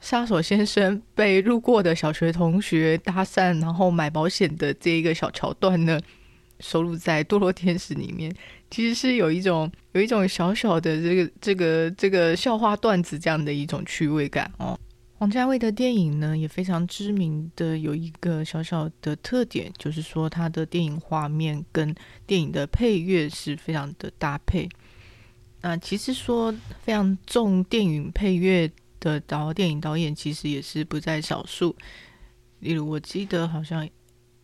[0.01, 5.99] 杀手先生被路过的小学同学搭讪，然后买保险的这一个小桥段呢，
[6.59, 8.33] 收录在《堕落天使》里面。
[8.69, 14.79] 其实是有一种 有一种小小的这个这个这个笑话段子这样的一种趣味感哦。
[15.17, 21.93] 王家卫的电影呢也非常知名的有一个小小的特点，就是说他的电影画面跟
[22.25, 24.69] 电影的配乐是非常的搭配。
[25.61, 31.75] 那其实说非常重电影配乐的导电影导演，其实也是不在少数。
[32.59, 33.87] 例如我记得好像。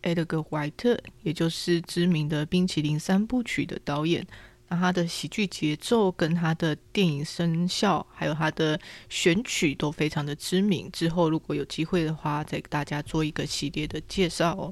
[0.02, 4.24] 艾德格·怀特，也就是知名的《冰淇淋三部曲》的导演，
[4.68, 10.88] 那他的喜剧节奏跟他的电影声效，还有他的选曲都非常的知名。
[10.92, 14.70] 之后如果有机会的话，再给大家做一个系列的介绍哦。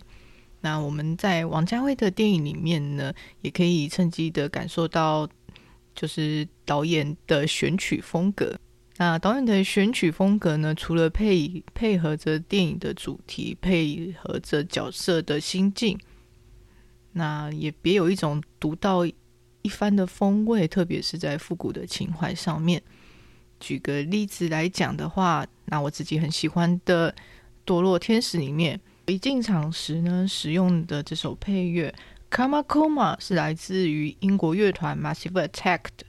[0.61, 5.29] 那我们在王家卫的电影里面呢，也可以趁机的感受到，
[5.95, 8.59] 就是导演的选曲风格。
[8.97, 15.99] 那导演的选曲风格呢，除了配配合着电影的主题，配合着角色的心境，
[17.13, 19.05] 那也别有一种独到
[19.63, 22.81] 一番的风味，特别是在复古的情怀上面。
[23.59, 27.11] 举个例子来讲的话，那我自己很喜欢的
[27.67, 31.89] 《堕落天使》里面，一进场时呢，使用的这首配乐
[32.35, 36.05] 《Karma Coma》是来自于英国乐团 Massive Attack 的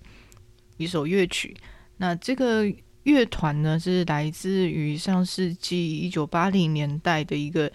[0.78, 1.56] 一首乐曲。
[1.98, 2.66] 那这个
[3.04, 7.72] 乐团呢，是来自于上世纪一九八零年代的一个，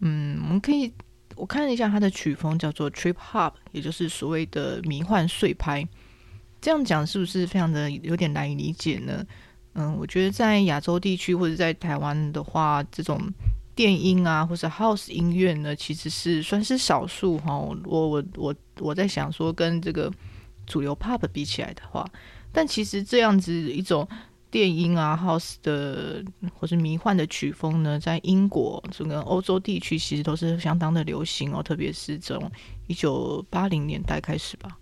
[0.00, 0.92] 嗯，我们可以
[1.34, 5.82] 我看了一下它的曲风叫做 Trip Hop，也就是所谓的迷幻碎拍。
[6.60, 9.24] 这样讲是不是非常的有点难以理解呢？
[9.72, 13.18] 嗯，我觉得在亚洲地区或者在台湾的话，这种
[13.82, 17.58] 电音啊，或者 House 音乐呢，其实是算是少数哈。
[17.58, 20.08] 我我我我在想说，跟这个
[20.68, 22.08] 主流 Pop 比起来的话。
[22.52, 24.06] 但其实这样子一种
[24.52, 26.24] 电音啊、house 的
[26.54, 32.48] 或是迷幻的曲风呢，在英国整个欧洲地区其实都是相当的流行哦，特别是从
[32.86, 34.78] 一九八零年代开始吧。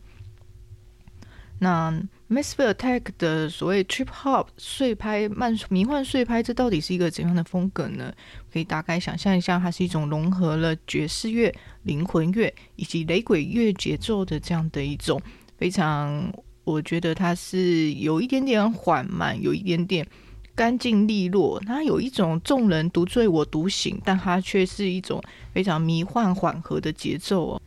[1.59, 1.91] 那
[2.31, 8.13] Massive Attack 的所谓 Trip Hop 碎拍慢迷幻碎拍，这到底是一个怎样的风格呢？
[8.53, 11.53] 可以大概想象一下，它是一种融合了爵士乐、
[11.83, 15.21] 灵魂乐以及雷鬼乐节奏的这样的一种
[15.59, 16.33] 非常。
[16.63, 20.07] 我觉得它是有一点点缓慢，有一点点
[20.55, 21.59] 干净利落。
[21.67, 25.21] 它有一种众人独醉我独醒，但它却是一种
[25.53, 27.63] 非常迷幻缓和的节奏哦。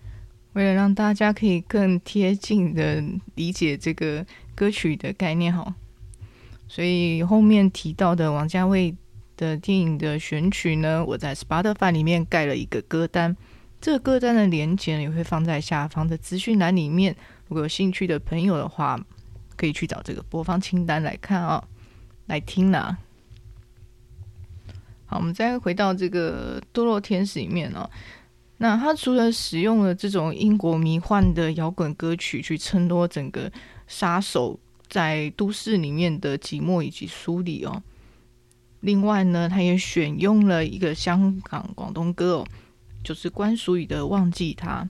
[0.53, 3.03] 为了让大家可以更贴近的
[3.33, 4.23] 理解这个
[4.55, 5.73] 歌曲的概念哈，
[6.67, 8.95] 所以后面提到的王家卫
[9.35, 13.35] 的电影的选曲呢，我在 Spotify 里面盖了一个歌单，
[13.81, 17.15] 这个歌单的连接也会放在下方的资讯栏里面。
[17.47, 18.99] 如果有兴趣的朋友的话，
[19.55, 21.63] 可以去找这个播放清单来看、哦，
[22.27, 22.97] 来听啦。
[25.05, 27.89] 好，我们再回到这个《堕落天使》里面哦。
[28.63, 33.51] 那他除了使用了这种英国迷幻的摇滚歌曲去衬托整个
[33.87, 34.57] 杀手
[34.87, 37.83] 在都市里面的寂寞以及疏离哦，
[38.79, 42.47] 另外呢，他也选用了一个香港广东歌哦，
[43.03, 44.81] 就是关淑怡的《忘记他》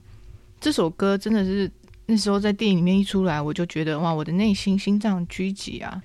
[0.60, 1.68] 这首歌，真的是。
[2.06, 6.00] 那时候在电影里面一出来，我就觉得哇，我的内心心脏狙击啊！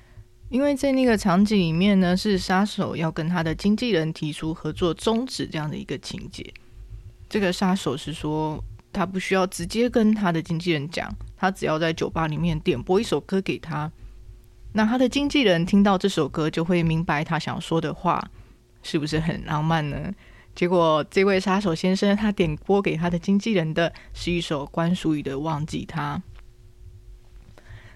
[0.48, 6.52] 因为在那个场景里面呢，是杀手要跟他的经纪人提出合作终止这样的一个情节。
[7.30, 8.62] 这个杀手是说，
[8.92, 13.92] 他不需要直接跟他的经纪人讲，他只要在酒吧里面点播一首歌给他，
[14.74, 18.32] 那他的经纪人听到这首歌就会明白他想说的话，
[18.82, 20.12] 是不是很浪漫呢？
[20.56, 26.18] 结果，这位杀手先生他点播给他的经纪人的是一首关淑怡的《忘记他》。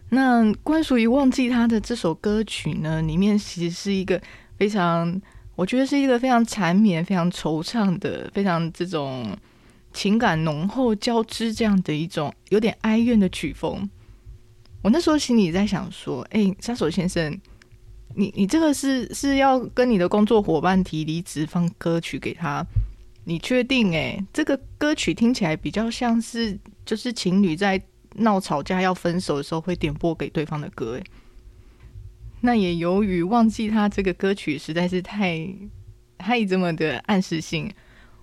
[0.09, 4.21] 那关淑怡《忘记他》的这首歌曲呢，里面其实是一个
[4.57, 5.19] 非常，
[5.55, 9.37] 我觉得是一个非常缠绵、非常惆怅的、非常这种
[9.93, 13.87] 情感浓厚交织这样的一种有点哀怨的曲风。
[14.81, 17.39] 我那时候心里在想说：“哎，杀手先生，
[18.15, 22.65] 你你这个是是要跟你的工作伙伴提离职放歌曲给他？
[23.25, 23.91] 你确定？
[23.93, 27.81] 诶，这个歌曲听起来比较像是就是情侣在
[28.15, 30.95] 闹吵架要分手的时候会点播给对方的歌。
[30.95, 31.03] 诶，
[32.45, 35.47] 那也由于忘记他这个歌曲实在是太
[36.17, 37.71] 太这么的暗示性，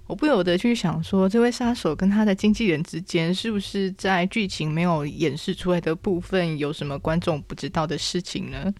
[0.06, 8.74] 我不由得去想说，这位杀手跟他的经纪人之间是不是在剧情没有演示出来的部分有什么观众不知道的事情呢？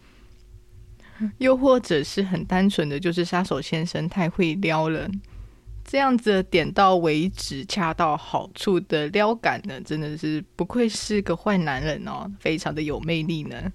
[1.39, 5.11] 又或者是很单纯的就是杀手先生太会撩了，
[5.83, 13.73] 这样子点到为止、恰到好处的撩感呢，真的是不愧是个坏男人哦，非常的有魅力呢。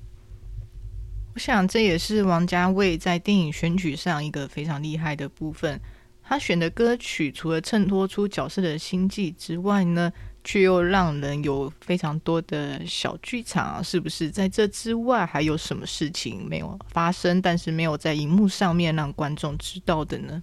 [1.36, 5.78] 我想这也是王家卫在电影选取上一个非常厉害的部分，
[6.24, 10.10] 他选的歌曲除了衬托出角色的心迹之外呢，
[10.46, 14.32] 却又让人有非常多的小剧场，是不是？
[14.32, 20.42] 在这之外，还有什么事情没有发生，但是没有在荧幕上面让观众知道的呢？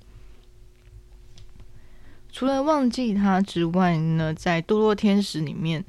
[2.31, 5.83] 除了忘记他之外呢，在《堕落天使》里面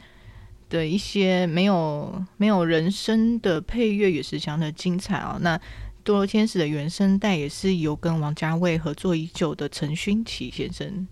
[0.73, 5.37] 的一些没有没有人声的配乐也是相当的精彩啊。
[5.39, 5.55] 那
[6.03, 11.07] 《堕落天使》的原声带也是由跟王家卫合作已久的陈勋奇先生。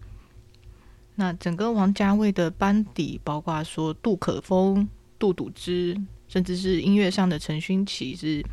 [1.13, 4.89] 那整个王家卫的班底，包括说杜可风、
[5.19, 5.95] 杜笃之，
[6.27, 8.43] 甚至是音乐上的陈勋奇，是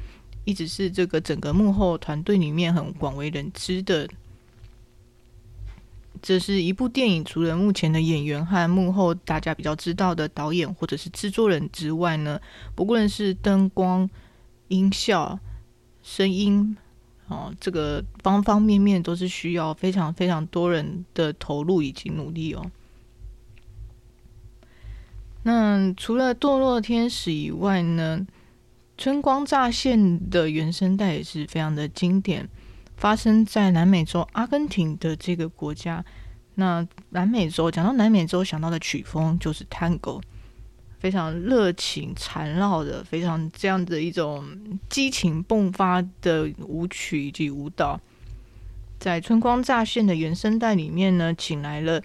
[0.45, 4.07] 一直是这个整个幕后团队里面很广为人知的。
[6.23, 12.41] 这是一部电影，除了目前的演员和幕后大家比较知道的导演或者是制作人之外呢，
[12.75, 14.09] 不论是灯光、
[14.69, 15.39] 音效、
[16.03, 16.77] 声音。
[17.29, 22.71] 哦，这个方方面面都是需要非常非常多人的投入以及努力哦。
[25.43, 28.27] 那除了《堕落天使》以外呢，
[28.97, 29.99] 《春光乍现》
[30.31, 32.49] 的原声带也是非常的经典，
[32.99, 36.05] 发生在南美洲阿根廷的这个国家。
[36.57, 40.21] 那南美洲讲到南美洲想到的曲风就是探戈。
[40.99, 44.45] 非常热情缠绕的，非常这样的一种
[44.91, 48.01] 激情迸发的舞曲以及舞蹈，
[48.99, 52.03] 在《春光乍现》的原声带里面呢，请来了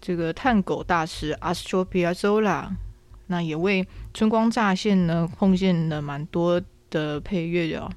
[0.00, 2.70] 这个探戈大师 Astor Piazzolla，
[3.28, 6.60] 那也为《春光乍现》呢贡献了蛮多
[6.90, 7.92] 的配乐的哦，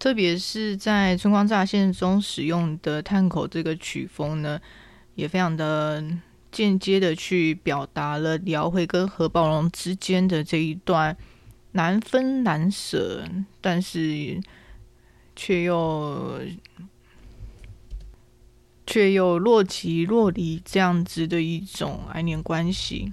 [0.00, 4.60] 特别是在《春光乍现》中使用的探口这个曲风呢，
[5.14, 6.04] 也非常的。
[6.52, 11.16] 间接的去表达了李奥惠跟何宝荣之间的这一段
[11.70, 13.24] 难分难舍，
[13.60, 14.40] 但是
[15.36, 16.40] 却又
[18.84, 23.12] 却又若即若离这样子的一种爱恋关系。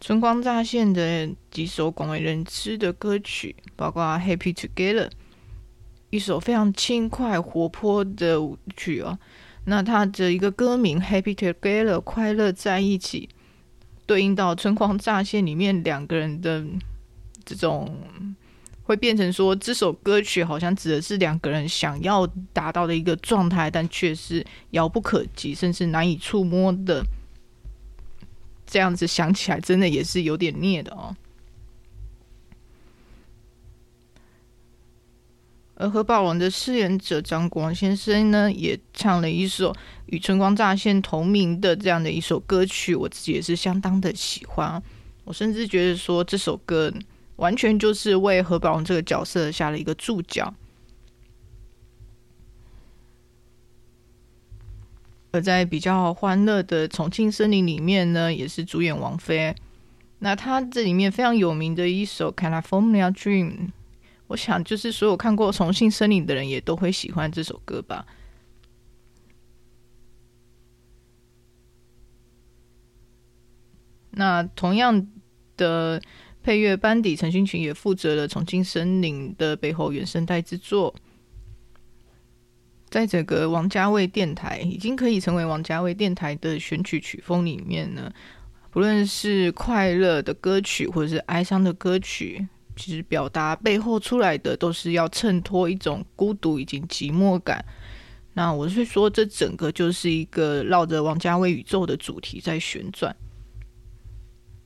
[0.00, 5.06] 春光乍现的几首广为人知的歌曲，包括《Happy Together》，
[6.08, 9.18] 一首非常轻快活泼的舞曲哦。
[9.66, 13.28] 那它的一个歌名《Happy Together》快乐在一起，
[14.06, 16.64] 对应到《春光乍现》里面两个人的
[17.44, 17.94] 这种，
[18.82, 27.04] 会变成说这首歌曲好像指的是两个人想要达到的一个状态，但却是遥不可及，甚至难以触摸的。
[28.70, 31.16] 这样子想起来，真的也是有点虐的哦。
[35.74, 39.74] 而何宝荣的饰演者张国荣先生呢，也唱了一首
[40.06, 44.80] 与《春光乍现》同名的这样的一首歌曲，我自己也是相当的喜欢。
[45.24, 46.92] 我甚至觉得说这首歌
[47.36, 50.54] 完全就是为何宝荣这个角色下了一个注脚。
[55.32, 59.54] 而在比较欢乐的《重庆森林》里面呢，也是主演王菲。
[60.18, 63.50] 那她这里面非常有名的一首《California Dream》。
[64.26, 68.06] 我想，就是所有看过《重庆森林》的人也都会喜欢这首歌吧。
[74.12, 75.08] 那同样
[75.56, 76.02] 的
[76.42, 80.94] 配乐班底，陈勋奇也负责了《重庆森林》的背后原声带制作。
[82.90, 88.12] 在整个王家卫电台已经可以成为王家卫电台的选曲曲风里面呢，
[88.70, 92.46] 不论是快乐的歌曲，或者是哀伤的歌曲。
[92.76, 97.62] 其实表达背后出来的都是要衬托一种孤独以及寂寞感。
[98.32, 103.14] 那我是说，这整个就是一个绕着王家卫宇宙的主题在旋转。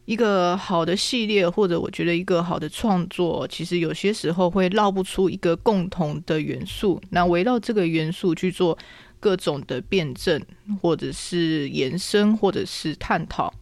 [0.05, 7.01] 一个好的系列，或者我觉得一个好的创作，其实有些时候会绕不出一个共同的元素。
[7.11, 8.77] 那围绕这个元素去做
[9.19, 10.41] 各种的辩证，
[10.83, 13.53] 或者是延伸，或者是探讨。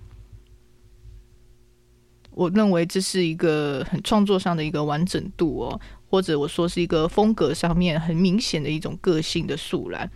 [2.33, 10.11] 我认为这是一个很创作上的一个完整度哦，或者我说是一个风格上面很明显的一种个性的树懒。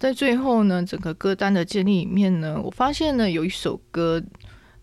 [0.00, 4.20] 在最后呢，整个歌单的建立里面呢，我发现呢有一首歌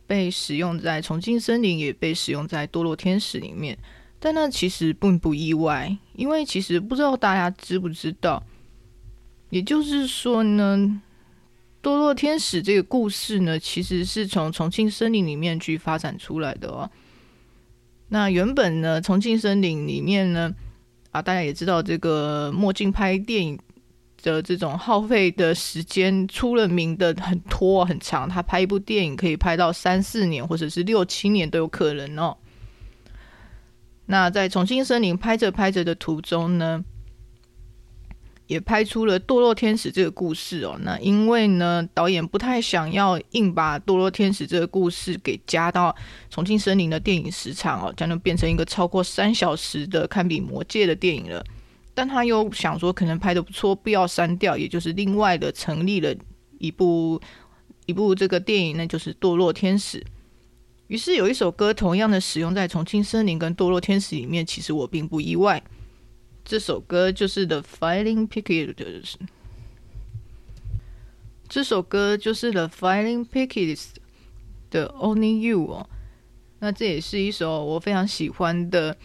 [0.05, 3.75] 被使用在《重庆森林》，也被使用在《堕落天使》里面。
[4.19, 8.43] 但那其实并不意外，因为其实不知道大家知不知道，
[9.49, 10.77] 也就是说呢，
[11.87, 16.87] 《堕落天使》这个故事呢，其实是从《重庆森林》里面去发展出来的哦。
[18.09, 20.53] 那原本呢，《重庆森林》里面呢，
[21.09, 23.59] 啊，大家也知道，这个墨镜拍电影
[24.21, 32.37] 的这种耗费的时间出了名的很拖很长，他拍一部电影可以拍到三四年，或者是六七年都有可能哦。
[34.07, 36.83] 那在重庆森林拍着拍着的途中呢，
[38.47, 40.77] 也拍出了堕落天使这个故事哦。
[40.81, 45.93] 那因为呢，导演不太想要硬把堕落天使这个故事给加到
[46.29, 51.43] 重庆森林的电影时长哦，将就变成一个超过三小时的堪比魔戒的电影了。
[51.97, 56.15] 但他又想说，可能拍的不错，不要删掉，也就是另外的成立了
[56.59, 57.19] 一部
[57.87, 60.05] 一部这个电影，那就是堕落天使。
[60.85, 65.63] 于是有一首歌同样的使用在《重庆森林》跟《堕落天使》里面，其实我并不意外。
[66.45, 69.15] 这首歌就是 The Fighting Pickets。
[71.49, 73.87] 这首歌就是 The Fighting Pickets
[74.69, 75.89] 的 Only You 哦。
[76.59, 78.95] 那这也是一首我非常喜欢的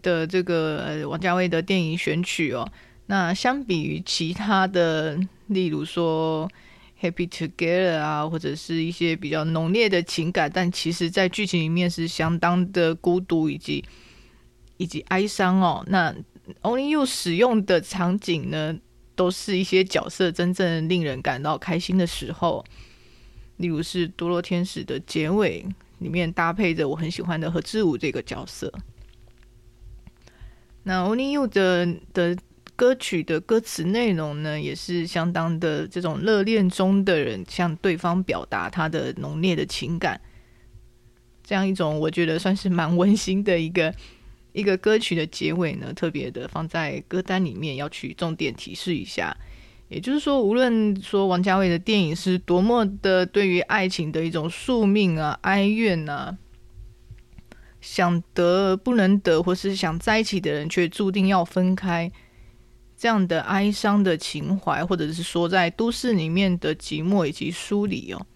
[0.00, 2.68] 的这个王家卫的电影选曲哦。
[3.06, 6.50] 那相比于其他的，例如说。
[6.98, 13.84] Happy Together 啊，或者是一些比较浓烈的情感，但其实在剧情里面是相当的孤独以及
[14.78, 15.84] 以及哀伤哦。
[15.88, 16.16] 那
[16.62, 18.78] Only You 使用的场景呢，
[19.14, 22.64] 都是一些角色真正令人感到开心的时候，
[23.58, 25.66] 例如是《堕落天使》的结尾
[25.98, 28.72] 里面搭配着我很喜欢的何志武这个角色。
[30.86, 32.36] 那 Only You 的的。
[32.78, 40.20] 歌曲的歌词内容呢，也是相当的这种热恋中的人向对方表达他的浓烈的情感，
[41.42, 43.94] 这样一种我觉得算是蛮温馨的一个
[44.52, 49.34] 一个歌曲的结尾呢，特别的放在歌单里面要去重点提示一下。
[49.88, 56.36] 也就是说，无论说王家卫的电影是多么的对于爱情的一种宿命啊、哀怨啊，
[57.86, 62.10] 想得不能得，或是想在一起的人却注定要分开。
[62.96, 68.26] 这样的哀伤的情怀，或者是说在都市里面的寂寞以及疏离哦，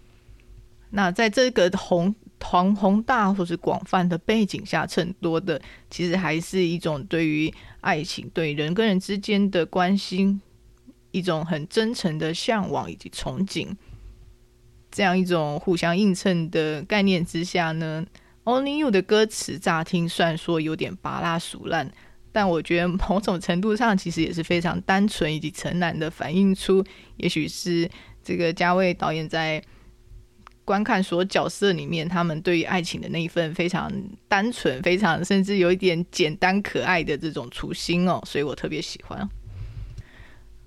[0.91, 10.39] 那在这个宏宏宏大或是广泛的背景下，衬托的其实还是一种对于爱情、对人跟人之间的关心，
[11.11, 13.67] 一种很真诚的向往以及憧憬。
[14.89, 18.05] 这样一种互相映衬的概念之下呢
[18.43, 21.91] ，Only You 的歌词乍听虽然说有点芭乐俗烂。
[22.33, 26.81] 但我觉得某种程度上，其实也是非常单纯以及诚然的反映出，
[27.17, 27.91] 也许是
[28.23, 29.61] 这个嘉卫导演在
[30.63, 33.91] 观看所角色里面，他们对于爱情的那一份非常
[34.29, 39.29] 单纯、非常甚至有一点简单可爱的这种初心哦，所以我特别喜欢。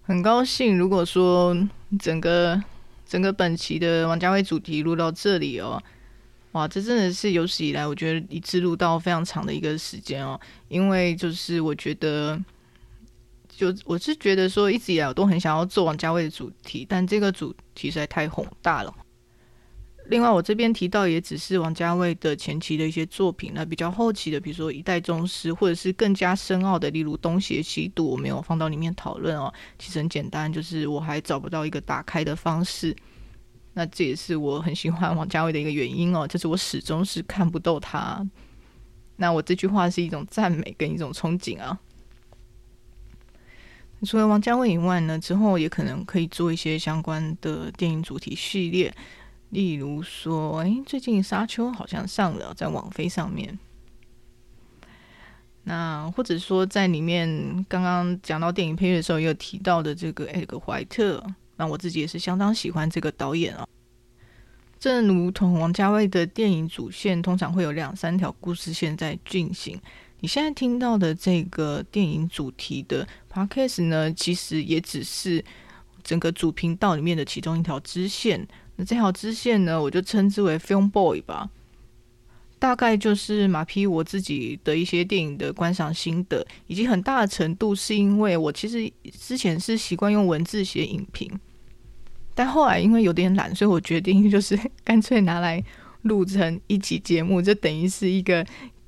[0.03, 1.57] 很高兴，如果说
[1.99, 2.62] 整个
[3.07, 5.83] 整个本期的王家卫主题录到这里哦。
[6.55, 12.41] 哇，这真的是有史以来我觉得一次录到非常长的一个时间哦，因为就是我觉得，
[13.49, 18.95] 就我是觉得说一直以来我都很想要做王家卫的主题，但这个主题实在太宏大了。
[20.09, 29.53] 另外，我这边提到也只是王家卫的前期的一些作品，那比较后期的，比如说《一代宗师》，或者是更加深奥的，例如《东邪西毒》，我没有放到里面讨论哦。
[29.77, 32.95] 其实很简单，就是我还找不到一个打开的方式。
[33.75, 38.25] 那这也是我很喜欢王家卫的一个原因哦，就是我始终是看不到他。
[39.16, 41.79] 那我这句话是一种赞美跟一种憧憬啊。
[44.05, 48.95] 除了王家卫以外呢，之后也可能可以做一些相关的电影主题系列，
[49.51, 53.59] 例如说，哎，最近《沙丘》好像上了在网飞上面。
[55.62, 61.25] 那或者说在里面刚刚讲到电影配乐的时候，也有提到的这个艾格怀特。
[61.57, 63.68] 那我自己也是相当喜欢这个导演哦。
[64.79, 69.81] 正如同王家卫的电影主线，通常会有两三条故事线在进行。
[70.21, 75.45] 你现在听到的这个电影主题的 podcast 呢，其实也只是
[76.03, 78.47] 整个主频道里面的其中一条支线。
[78.76, 81.49] 那这条支线呢，我就称之为 Film Boy 吧。
[82.64, 91.30] 大概就是马匹我自己的一些电影的观赏心得，以及很大的程度是因为我其实之前是习惯用文字写影评，
[92.34, 95.62] 但后来因为有点懒，所以我决定就是 干脆拿来
[96.04, 98.42] 录成一期节目，就等于是一个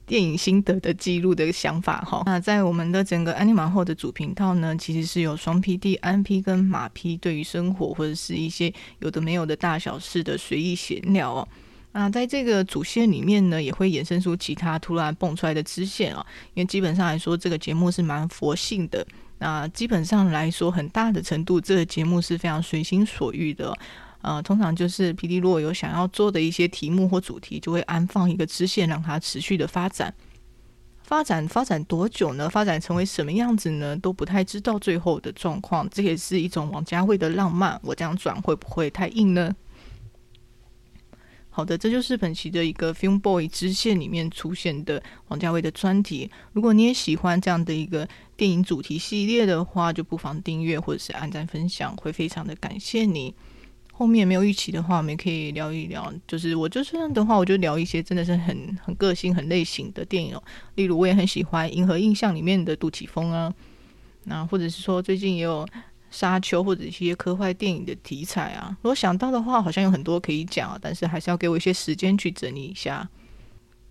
[0.07, 2.23] 电影心得的记录的想法哈。
[2.25, 11.49] 那在我们的整个安妮马后的主频道呢，其实是有双 P D 安 P 跟马 P 对于生活或者是一些有的没有的大小事的随意闲聊哦。
[11.99, 16.25] 那在这个主线里面呢，也会衍生出其他突然蹦出来的支线啊。
[16.53, 19.05] 因为基本上来说，这个节目是蛮佛性的。
[19.39, 23.75] 那基本上来说，很大的程度，这个节目是非常随心所欲的。
[24.21, 30.13] 呃，通常就是 PD 如果有想要做的一些题目或主题，就会安放一个支线，让它持续的发展。
[31.03, 32.51] 发展发展多久呢？
[32.51, 33.97] 发展成为什么样子呢？
[33.97, 35.89] 都不太知道最后的状况。
[35.89, 37.81] 这也是一种王家卫的浪漫。
[37.83, 39.55] 我这样转会不会太硬呢？
[41.57, 46.31] 好的，这就是本期的一个 Film Boy 支线里面出现的王家卫的专题。
[46.53, 48.07] 如果你也喜欢这样的一个
[48.37, 53.35] 电影主题系列的话，就不妨订阅或者是按赞分享，会非常的感谢你。
[53.91, 56.13] 后面没有预期的话，我们也可以聊一聊。
[56.29, 60.43] 就是我就这样的话，我就聊一些真的是很很个性、很类型的电影哦。
[60.75, 63.51] 例如，我也很喜欢《银河印象》里面的杜琪峰啊，
[64.25, 65.67] 那或者是说最近也有。
[66.17, 73.07] 沙丘或者一些科幻电影的题材啊，如果想到的话，好像有很多可以讲啊，但是还是要给我一些时间去整理一下。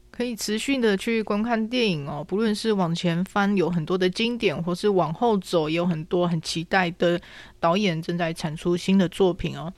[0.10, 7.22] 可以持续的去观看电影哦，不论是往前翻有很多的经典，或是往后走也有很多很期待的
[7.60, 9.72] 导演正在产出新的作品哦。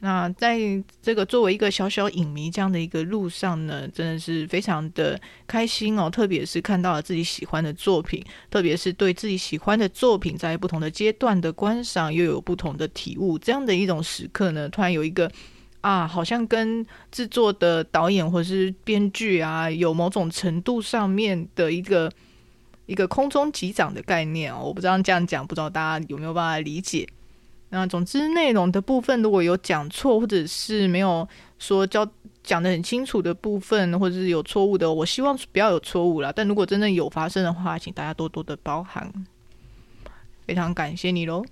[0.00, 0.58] 那在
[1.00, 6.10] 这个作为一个小小影迷这样的一个路上呢，真的是非常的开心哦。
[6.10, 15.30] 特别是看到了自己喜欢的作品，特别是对自己喜欢的作品在不同的阶段的观赏又有不同的体悟，这样的一种时刻呢，突然有一个
[15.80, 22.12] 啊，好像跟制作的导演或是编剧啊，有某种程度上面的一个
[22.84, 24.60] 一个空中击掌的概念哦。
[24.64, 27.08] 我不知道这样讲，不知道大家有没有办法理解。
[27.76, 31.28] 那总之，内容的部分如果有讲错，或者是没有
[31.58, 32.08] 说教
[32.42, 36.32] 讲得很清楚的部分，或者是有错误的，我希望不要有错误啦。
[36.34, 39.12] 但如果真的有发生的话，请大家多多的包涵。
[40.46, 41.44] 非常感谢你喽。